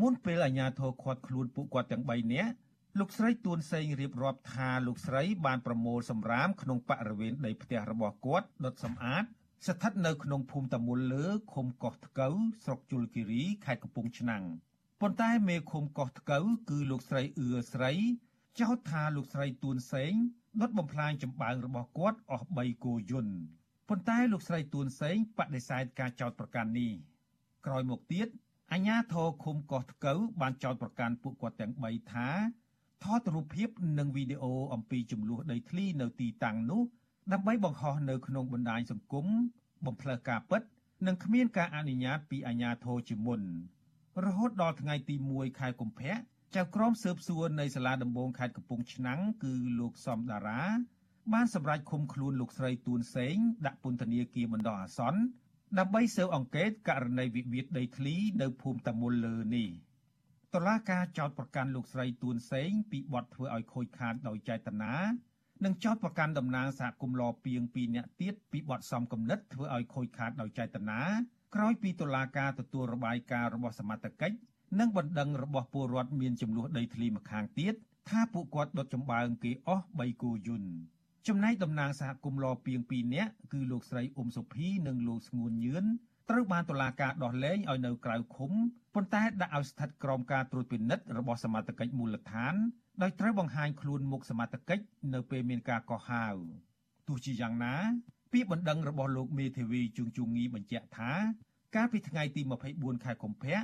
[0.00, 2.52] មុនពេលអាជ្ញាធរឃាត់ខ្លួនពួកគាត់ទាំង3នាក់
[2.98, 9.24] លោកស្រីទួនសេងរៀបរាប់ថាលោកស្រីបានប្រមូលសម្រាមក្នុងបរិវេណដីផ្ទះរបស់គាត់ដុតសម្អាត
[9.66, 12.34] ស្ថិតនៅក្នុងភូមិតមូលលើឃុំកោះថ្កូវ
[12.64, 14.44] ស្រុកជលគិរីខេត្តកំពង់ឆ្នាំង
[15.00, 17.92] ប៉ុន្តែមេឃុំកោះថ្កូវគឺលោកស្រីអឿស្រី
[18.60, 20.12] ចោទថាលោកស្រីទួនសេង
[20.60, 23.34] ដុតបំផ្លាញចម្បាំងរបស់គាត់អស់3គោយន្ត
[23.88, 26.92] ប៉ុន្តែលោកស្រីទួនសេងបដិសេធការចោទប្រកាន់នេះ
[27.66, 28.28] ក្រោយមកទៀត
[28.72, 32.28] អាជ្ញាធរឃុំកោះថ្កូវបានចោទប្រកាន់ពួកគាត់ទាំង3ថា
[33.04, 33.68] ថតរូបភាព
[33.98, 36.82] និងវីដេអូអំពីចំនួនដីធ្លីនៅទីតាំងនោះ
[37.32, 39.26] ដើម្បីបង្ហោះនៅក្នុងបណ្ដាញសង្គម
[39.86, 40.62] បំភ្លឺការពិត
[41.06, 43.42] និងគ្មានការអនុញ្ញាតពីអាជ្ញាធរជាមុន
[44.24, 46.12] រហូតដល់ថ្ងៃទី1ខែកុម្ភៈ
[46.56, 50.62] ចៅក្រមស៊ើបសួរនៃសាលាដំបងខេត្តកំពង់ឆ្នាំងគឺលោកសំដារា
[51.32, 53.36] បានសម្រេចឃុំខ្លួនលោកស្រីទួនសេង
[53.66, 55.20] ដាក់ពន្ធនាគារបណ្ដោះអាសន្ន
[55.78, 59.68] ដើម្បីស៊ើបអង្កេតករណីវិវាទដីធ្លីនៅភូមិតាមុលលើនេះ
[60.54, 64.94] តុលាការចោទប្រកាន់លោកស្រីទួនសេងពីបទធ្វើឲ្យខូចខាតដោយចេតនា
[65.64, 71.00] និងចោទប្រកាន់តំណាងសហគមន៍លពីង2នាក់ទៀតពីបទសំគំនិតធ្វើឲ្យខូចខាតដោយចេតនា
[71.54, 74.36] ក្រោយពីតុលាការទទួលរបាយការណ៍របស់សមត្ថកិច្ច
[74.80, 77.74] និងបណ្ដឹងរបស់ពលរដ្ឋមានចំនួនដីធ្លីម្ខាងទៀត
[78.08, 80.70] ថាពួកគាត់ដុតចម្បើងគេអស់3គូយន្ត
[81.28, 85.84] ចំណែកតំណាងសហគមន៍លពីង2នាក់គឺលោកស្រីអ៊ុំសុភីនិងលោកស្ងួនញឿន
[86.30, 88.52] ត្រូវបានតុលាការដោះលែងឲ្យនៅក្រៅឃុំ
[88.94, 92.54] ប៉ុន្តែដាក់ឲ្យស្ថិតក្រោមការត្រួតពិនិត្យរបស់សមត្ថកិច្ចមូលដ្ឋាន
[93.02, 94.84] ដោយត្រូវបង្ហាញខ្លួនមុខសមត្ថកិច្ច
[95.14, 96.26] នៅពេលមានការកោះហៅ
[97.08, 97.76] ទោះជាយ៉ាងណា
[98.36, 101.12] ពាក្យបណ្ដឹងរបស់លោកមេធាវីជួងជុងងីបញ្ជាក់ថា
[101.74, 103.58] កាលពីថ្ងៃទី24ខែកុម្ភៈ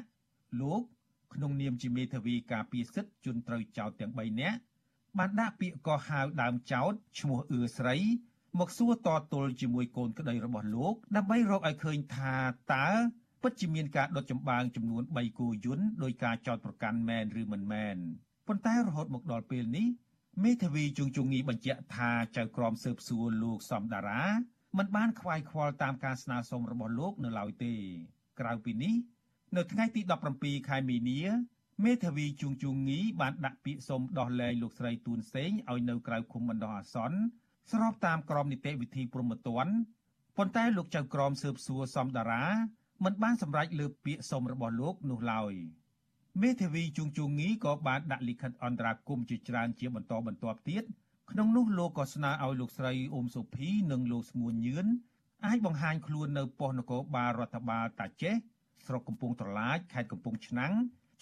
[0.60, 0.82] លោក
[1.34, 4.58] ក្នុងនាមជាមេធាវីការពារសិទ្ធិជនត្រូវចោទទាំង3នាក់
[5.18, 7.96] បានដាក់ពាក្យកោះហៅដើមចោទឈ្មោះអឿស្រី
[8.58, 12.36] មកសួរតទល់ជាមួយកូនក្តីរបស់លោកដើម្បីរកឲ្យឃើញថា
[12.74, 12.88] តើ
[13.42, 17.96] ពិតជាមានការដុតចម្បាំងចំនួន3គូយន្តដោយការចោទប្រកាន់មែនឬមិនមែន
[18.46, 19.86] ប៉ុន្តែរហូតមកដល់ពេលនេះ
[20.44, 24.22] មេធាវីជួងជងងីបញ្ជាក់ថាចៅក្រមស៊ើបសួរលោកសំដារា
[24.78, 27.74] មិនបានខ្វាយខ្វល់តាមការស្នើសុំរបស់លោកនៅឡើយទេ
[28.40, 28.94] ក្រៅពីនេះ
[29.56, 30.00] នៅថ្ងៃទី
[30.34, 31.20] 17ខែមីនា
[31.84, 37.18] មេធាវីជួងជងងីបានដាក់ពាក្យសុំដោះលែងលោកស្រីទួនសេងឲ្យនៅក្រៅឃុំបណ្ដោះអាសន្ន
[37.72, 39.72] ស្របតាមក្រមនីតិវិធីព្រហ្មទណ្ឌ
[40.36, 42.44] ប៉ុន្តែលោកចៅក្រមស៊ើបសួរសំដារា
[43.04, 45.54] មិនបានសម្រេចលើពាក្យសុំរបស់លោកនោះឡើយ
[46.42, 50.84] មេធាវីជួងជងងីក៏បានដាក់លិខិតអន្តរាគមន៍ជាច្រើនជាបន្តបន្ទាប់ទៀត
[51.32, 54.86] ក្នុងនោះលោកក៏ស្នើឲ្យលោកស្រីអ៊ុំសុភីនិងលោកស្ងួនញឿន
[55.46, 58.34] អាចបង្ហាញខ្លួននៅប៉ុស្តិ៍នគរបាលរដ្ឋបាលតាចេះ
[58.86, 60.72] ស្រុកកំពង់ត្រឡាចខេត្តកំពង់ឆ្នាំង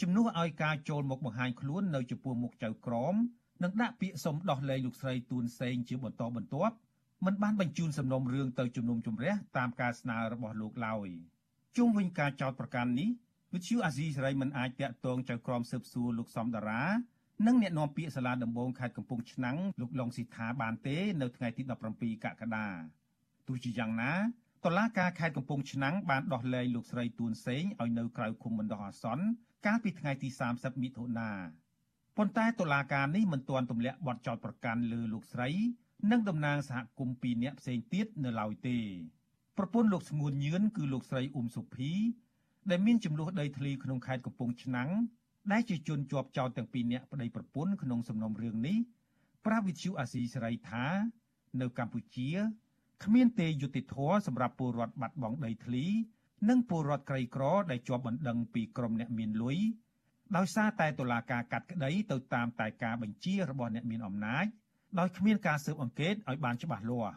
[0.01, 3.15] ជំនួសឲ្យការចូលមកបង្ហាញខ្លួននៅចំពោះមុខចៅក្រម
[3.63, 6.75] និងដាក់ពាក្យសុំដោះលែងលោកស្រីទួនសេងជាបន្តបន្ទាប់
[7.25, 11.09] មិនបានបញ្ជូនសំណុំរឿងទៅជំនុំជម្រះតាមការស្នើរបស់លោកឡើយ
[11.77, 13.09] ជុំវិញការចោទប្រកាន់នេះ
[13.53, 16.83] វិទ្យុអាស៊ីសេរីមិនអាចតាក់ទងចៅក្រមស៊ើបសួរលោកសំដារា
[17.47, 21.63] និងអ្នកនាំពាក្យសាលាដំបងខេត្តកំពង់ឆ្នាំងលោកឡុងស៊ីថាបានទេ នៅថ្ងៃទី
[21.93, 22.67] 17កក្កដា
[23.49, 24.13] ទោះជាយ៉ាងណា
[24.65, 29.25] តឡាការខេត្តកំពង់ឆ្នាំងបានដោះលែងលោកស្រីទួនសេងឲ្យនៅក្រៅឃុំបណ្ដោះអាសន្ន
[29.67, 31.31] កាលពីថ្ងៃទី30មិថុនា
[32.17, 35.51] ប៉ុន្តែតុលាការនេះមិនទាន់ទម្លាក់បទចោទប្រកាន់លើលោកស្រី
[36.11, 38.79] និងតំណាងសហគមន៍2នាក់ផ្សេងទៀតនៅឡើយទេ
[39.59, 41.93] ប្រពន្ធលោកស្ងួនញឿនគឺលោកស្រីអ៊ុំសុភី
[42.71, 44.91] ដែលមានចំនួនដីធ្លីក្នុងខេត្តកំពង់ឆ្នាំង
[45.53, 48.79] ដែលជាជនជាប់ចោទទាំងពីរនាក់ប្តីប្រពន្ធក្នុងសំណុំរឿងនេះ
[49.47, 50.87] ប្រាវិទ្យុអាស៊ីសេរីថា
[51.61, 52.31] នៅកម្ពុជា
[53.05, 55.85] គ្មានទេយុតិធធសម្រាប់ពលរដ្ឋបាត់បង់ដីធ្លី
[56.49, 59.59] និងពលរដ្ឋក្រីក្រដែលជាប់បណ្ដឹងពីក្រុមអ្នកមានលុយ
[60.37, 64.47] ដោយសារតែតុលាការកាត់ក្តីទៅតាមតែការបញ្ជារបស់អ្នកមានអំណាច
[64.99, 67.15] ដោយគ្មានការស៊ើបអង្កេតឲ្យបានច្បាស់លាស់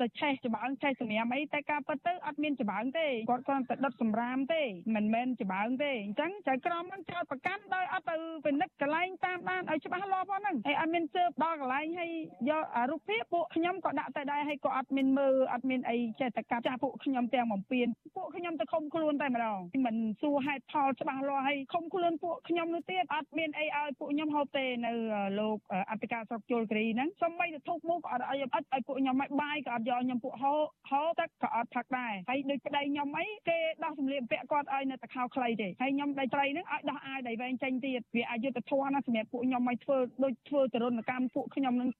[0.00, 4.62] ទៅឆេះច្បើងឆេះសម្រាមអីតែការពិតទៅអត់មានច្បើងទេគាត់គ្រាន់តែដុតសម្រាមទេ
[4.94, 8.16] មិនមែនច្បើងទេអញ្ចឹងចៅក្រមនឹងចោតប្រកាន់ដោយអត់ទៅ
[8.46, 12.10] ពិនិត្យកន្លែងតាមដានឲ្យច្បាស់លាស់ផងហ្នឹងហើយអត់មានជើបដល់កន្លែងហើយ
[12.50, 17.86] យករូបភាពពួកខ្ញុំក៏ដាក់ទៅដែរហើយក៏អត់មានមើលអត់មានអីចេះតែកាប់ចាស់ពួកខ្ញុំទាំងបំពេញ
[18.16, 24.92] ពួកខ្ញុំទៅខំខ្លួនតែម្ដងមិនសួរហេតុផលច្បាស់លាស់ហើយខំខ្លួនពួកខ្ញុំនោះទៀតអត់មានអីឲ្យពួកខ្ញុំហូបទេនៅ
[25.40, 25.56] លោក
[25.90, 30.52] អធិការស្រុកជលគិរីហ្នឹងសូម្បីតែធុកមុខក៏អត់ឲ្យឲ្យពួកខ្ញុំឲ្យបាយក៏អត់យកខ្ញុំពួកហោ
[30.90, 41.90] ហោទឹកក៏អត់ផឹកដែរហើយដូចប្តីខ្ញុំអីគេដោះសម្លៀកបំពាក់គាត់ឲ្យនៅតែខោខ្លីទេហើយខ្ញុំដៃត្រីហ្នឹងឲ្យដោះអាវដៃវែងចេញទៀតវាអយុត្តិធម៌ណាសម្រាប់ពួកខ្ញុំឲ្យធ្វើដូចធ្វើទរណកម្មពួកខ្ញុំហ្នឹង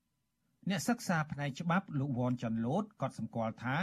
[0.71, 3.77] អ្នកសិក្សាផ្នែកច្បាប់លោកវ៉ាន់ចាន់ឡូតក៏សម្គាល់ថា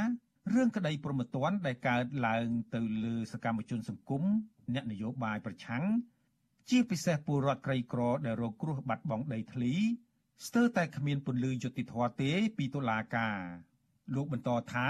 [0.53, 4.24] រឿងក្តីប្រមទ័នដែលកើតឡើងទៅលើសកម្មជនសង្គម
[4.74, 5.84] អ្នកនយោបាយប្រឆាំង
[6.70, 9.74] ជាពិសេសពលរដ្ឋក្រីក្រដែលរងគ្រោះបាត់បង់ដីធ្លី
[10.47, 13.38] ស្ទើរតែគ្មានពន្លឺយុតិធធទេពីតុលាការ
[14.16, 14.88] លោកបន្តថា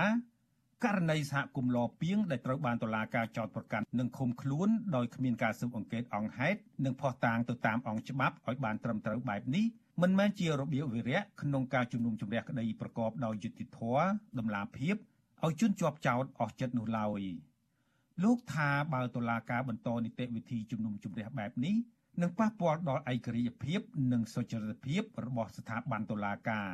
[0.83, 9.65] ករណីសហគមន៍លពីងដែលត្រូវបានតុលាការចោទប្រកាន់និងឃុំខ្លួនដោយគ្មានការស៊ើបអង្កេតអង្គហេតុនិងផុសតាងទៅតាមអង្គច្បាប់ឲ្យបានត្រឹមត្រូវបែបនេះ
[10.01, 14.03] មិនមែនជារបៀបវិរៈក្នុងការជំនុំជម្រះក្តីប្រកបដោយយុត្តិធម៌
[14.39, 14.95] ដំណាភាព
[15.45, 17.21] ឲ្យជនជាប់ចោទអស់ចិត្តនោះឡើយ
[18.23, 21.75] លោកថាបើតុលាការបន្តនីតិវិធីជំនុំជម្រះបែបនេះ
[22.21, 23.79] នឹងប៉ះពាល់ដល់ឯករាជ្យភាព
[24.11, 26.71] និងសុចរិតភាពរបស់ស្ថាប័នតុលាការ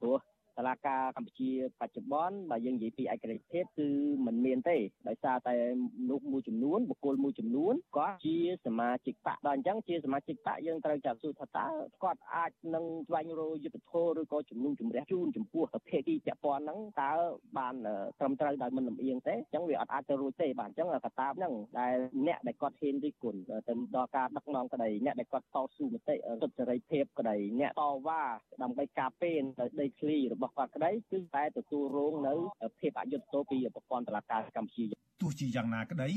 [0.00, 1.50] ព្រោះ តឡាការកម្ពុជា
[1.80, 3.88] បច្ចុប្បន្នបើយើងនិយាយពីឯករាជ្យភាពគឺ
[4.26, 4.76] มันមានទេ
[5.08, 5.54] ដោយសារតែ
[6.00, 8.36] មនុស្សមួយចំនួនបុគ្គលមួយចំនួនគាត់ជា
[8.66, 11.66] សមាជិកបកដល់អញ្ចឹងជាសមាជិកបកយើងត្រូវចាប់សួរថាតើ
[12.04, 17.12] គាត់អាចនឹងស្វែងរកយុទ្ធធម៌ឬក៏ជំនុំជម្រះជូនចំពោះភាគីពាក់ព័ន្ធហ្នឹងតើ
[17.58, 17.74] បាន
[18.18, 21.96] ត្រឹមត្រូវដោយមិនលំអៀងទេអញ្ចឹងវាអត់អាចទៅរួចទេបាទអញ្ចឹងកត្តាហ្នឹងដែល
[22.26, 26.14] អ្នកដែលគាត់ហ៊ានរិះគន់ទៅដល់ការដឹកនាំក្តីអ្នកដែលគាត់តស៊ូមតិសិ
[26.48, 28.22] ទ្ធិសេរីភាពក្តីអ្នកតវ៉ា
[28.62, 29.42] ដើម្បីការពារ
[29.80, 32.34] ដីធ្លីរបស់របស់គាត់ក្តីគឺតែទទួលរងនៅ
[32.78, 34.84] ភាពអយុត្តិធម៌ពីប្រព័ន្ធតុលាការកម្ពុជា
[35.20, 36.10] ទោះជាយ៉ាងណាក្តី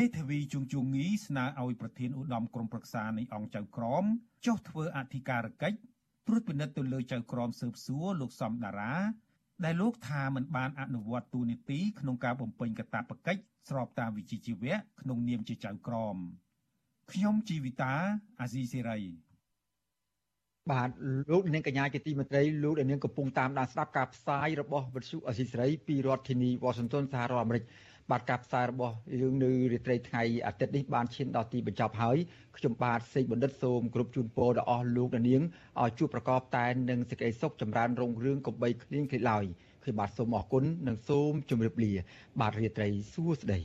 [0.00, 4.04] ទេធាវីជួងជួងងីស្នើឲ្យប្រធានឧត្តមក្រុមប្រឹក្សានៃអង្គចៅក្រម
[4.46, 5.78] ចុះធ្វើអធិការកិច្ច
[6.26, 8.94] ត្រួតពិនិត្យទៅលើចៅក្រមស៊ើបសួរលោកសំដារា
[9.64, 16.16] ដែលលោកថាមិនបានអនុវត្តទូនីតិក្នុងការបំពេញកាតព្វកិច្ចស្របតាមវិជ្ជាជីវៈក្នុងនាមជាចៅក្រម
[17.12, 17.94] ខ្ញុំជីវិតា
[18.40, 19.00] អាស៊ីសេរី
[20.70, 20.88] បាទ
[21.30, 27.64] លោកនាងកញ្ញាជាទីមេត្រីលោកនាងកំពុងតាមដានស្ដាប់ការផ្សាយរបស់វិទ្យុអស៊ីសេរីពីរដ្ឋធានីវ៉ាស៊ីនតោនសហរដ្ឋអាមេរិក
[28.10, 32.16] បាទការផ្សាយរបស់យើងនៅរាត្រីថ្ងៃអាទិត្យនេះបានឈានដល់ទីបញ្ចប់ហើយ
[32.56, 35.42] ខ្ញុំបាទសេកបណ្ឌិតសូមគ្រប់ជូនពរដល់អស់លោកនាង
[35.80, 39.44] ឲ្យជួបប្រកបតែនឹងសេចក្តីសុខចម្រើនរុងរឿងកំបីគ្លៀងគ្លេឡើយ
[39.82, 41.92] ខ្ញុំបាទសូមអរគុណនិងសូមជម្រាបលា
[42.40, 43.60] បាទរាត្រីសួស្តី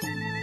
[0.00, 0.37] thank you